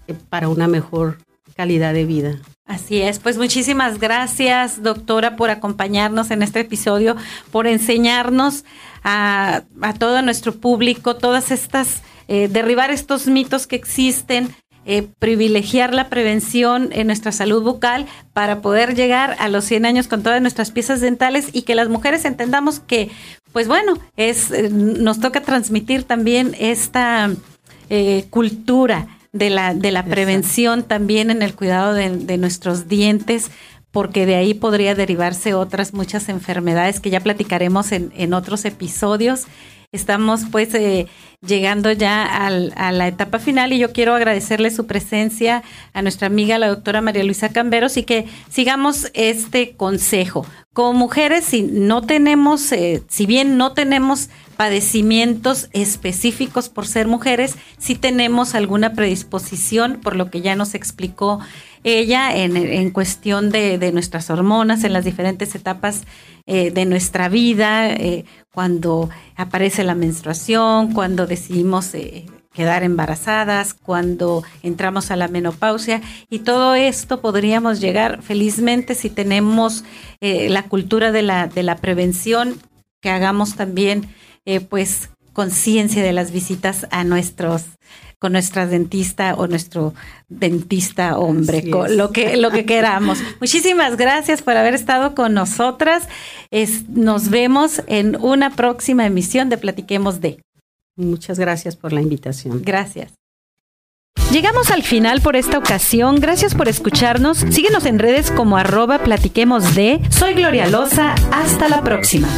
eh, 0.07 0.15
para 0.29 0.49
una 0.49 0.69
mejor 0.69 1.19
calidad 1.57 1.95
de 1.95 2.05
vida. 2.05 2.39
Así 2.67 3.03
es, 3.03 3.19
pues 3.19 3.37
muchísimas 3.37 3.99
gracias, 3.99 4.83
doctora, 4.83 5.37
por 5.37 5.51
acompañarnos 5.51 6.31
en 6.31 6.43
este 6.43 6.61
episodio, 6.61 7.15
por 7.51 7.67
enseñarnos 7.67 8.65
a, 9.03 9.65
todo 9.99 10.23
nuestro 10.23 10.55
público 10.55 11.17
todas 11.17 11.51
estas, 11.51 12.03
eh, 12.27 12.49
derribar 12.49 12.91
estos 12.91 13.27
mitos 13.27 13.67
que 13.67 13.77
existen, 13.77 14.49
eh, 14.87 15.07
privilegiar 15.19 15.93
la 15.93 16.09
prevención 16.09 16.89
en 16.93 17.07
nuestra 17.07 17.33
salud 17.33 17.63
bucal 17.63 18.07
para 18.33 18.63
poder 18.63 18.95
llegar 18.95 19.37
a 19.41 19.49
los 19.49 19.67
100 19.67 19.85
años 19.85 20.09
con 20.09 20.23
todas 20.23 20.41
nuestras 20.41 20.71
piezas 20.71 21.03
dentales 21.03 21.51
y 21.53 21.63
que 21.63 21.75
las 21.75 21.91
mujeres 21.91 22.25
entendamos 22.25 22.81
que, 22.81 23.11
pues 23.53 23.69
bueno, 23.69 23.99
es, 24.17 24.51
eh, 24.51 24.71
nos 24.71 25.21
toca 25.21 25.43
transmitir 25.43 26.05
también 26.05 26.57
esta 26.59 27.31
cultura 28.31 29.07
de 29.35 29.51
la, 29.51 29.75
de 29.75 29.91
la 29.91 30.05
prevención 30.05 30.85
también 30.85 31.29
en 31.29 31.43
el 31.43 31.55
cuidado 31.55 31.93
de, 31.93 32.39
nuestros 32.39 32.89
dientes, 32.89 33.51
porque 33.91 34.27
de 34.27 34.37
ahí 34.37 34.55
podría 34.55 34.95
derivarse 34.95 35.55
otras 35.55 35.93
muchas 35.93 36.29
enfermedades 36.29 37.01
que 37.01 37.11
ya 37.11 37.21
platicaremos 37.21 37.91
en, 37.93 38.13
en 38.17 38.33
otros 38.33 38.65
episodios. 38.65 39.47
Estamos 39.91 40.43
pues 40.51 40.75
eh, 40.75 41.09
llegando 41.45 41.93
ya 41.93 42.25
a 42.25 42.93
la 42.93 43.09
etapa 43.09 43.39
final 43.39 43.73
y 43.73 43.79
yo 43.79 43.93
quiero 43.93 44.15
agradecerle 44.15 44.71
su 44.71 44.87
presencia 44.87 45.63
a 45.93 46.03
nuestra 46.03 46.27
amiga 46.27 46.59
la 46.59 46.69
doctora 46.69 47.01
María 47.01 47.23
Luisa 47.23 47.51
Camberos 47.51 47.97
y 47.97 48.03
que 48.03 48.27
sigamos 48.49 49.11
este 49.15 49.77
consejo. 49.77 50.47
Como 50.73 50.95
mujeres, 50.95 51.45
si 51.45 51.63
no 51.63 52.03
tenemos, 52.03 52.73
eh, 52.73 53.03
si 53.09 53.27
bien 53.27 53.57
no 53.57 53.73
tenemos 53.73 54.31
padecimientos 54.55 55.69
específicos 55.73 56.69
por 56.69 56.87
ser 56.87 57.07
mujeres, 57.07 57.57
sí 57.79 57.95
tenemos 57.95 58.55
alguna 58.55 58.95
predisposición, 58.95 60.01
por 60.01 60.17
lo 60.17 60.31
que 60.31 60.41
ya 60.41 60.57
nos 60.57 60.75
explicó 60.75 61.41
ella 61.85 62.35
en, 62.35 62.91
cuestión 62.91 63.51
de, 63.51 63.93
nuestras 63.93 64.31
hormonas 64.31 64.85
en 64.85 64.95
las 64.95 65.05
diferentes 65.05 65.55
etapas 65.55 66.05
eh, 66.47 66.71
de 66.71 66.87
nuestra 66.87 67.29
vida, 67.29 67.91
eh, 67.91 68.25
cuando 68.53 69.11
aparece 69.37 69.85
la 69.85 69.95
menstruación, 69.95 70.93
cuando 70.95 71.27
decidimos 71.27 71.95
eh, 71.95 72.25
quedar 72.55 72.85
embarazadas, 72.85 73.75
cuando 73.75 74.45
entramos 74.63 75.11
a 75.11 75.17
la 75.17 75.29
menopausia 75.29 76.01
y 76.31 76.39
todo 76.39 76.75
esto 76.75 77.21
podríamos 77.21 77.81
llegar 77.81 78.23
felizmente 78.23 78.95
si 78.95 79.11
tenemos 79.11 79.85
la 80.21 80.63
cultura 80.63 81.13
de 81.13 81.21
la, 81.21 81.49
de 81.49 81.63
la 81.63 81.77
prevención, 81.77 82.59
que 83.03 83.11
hagamos 83.11 83.57
también 83.57 84.09
pues 84.69 85.11
conciencia 85.33 86.03
de 86.03 86.13
las 86.13 86.31
visitas 86.31 86.87
a 86.91 87.05
nuestros 87.05 87.65
con 88.25 88.33
nuestra 88.33 88.67
dentista 88.67 89.35
o 89.35 89.47
nuestro 89.47 89.93
dentista 90.31 91.19
hombre, 91.19 91.63
lo 91.63 92.11
que, 92.11 92.39
lo 92.39 92.51
que 92.51 92.65
queramos. 92.73 93.19
Muchísimas 93.39 93.99
gracias 93.99 94.41
por 94.41 94.57
haber 94.57 94.73
estado 94.73 95.15
con 95.15 95.35
nosotras. 95.35 96.09
Es, 96.51 96.89
nos 96.89 97.29
vemos 97.29 97.83
en 97.87 98.17
una 98.17 98.49
próxima 98.49 99.05
emisión 99.05 99.51
de 99.51 99.59
Platiquemos 99.59 100.23
de. 100.23 100.41
Muchas 100.97 101.39
gracias 101.39 101.77
por 101.77 101.93
la 101.93 102.01
invitación. 102.01 102.63
Gracias. 102.63 103.13
Llegamos 104.33 104.71
al 104.71 104.85
final 104.85 105.21
por 105.21 105.37
esta 105.37 105.59
ocasión. 105.59 106.17
Gracias 106.17 106.55
por 106.55 106.69
escucharnos. 106.69 107.39
Síguenos 107.51 107.85
en 107.85 107.99
redes 107.99 108.31
como 108.31 108.57
arroba 108.57 109.01
platiquemos 109.01 109.75
de. 109.75 110.01
Soy 110.09 110.33
Gloria 110.33 110.67
Loza. 110.67 111.15
Hasta 111.31 111.69
la 111.69 111.83
próxima. 111.83 112.29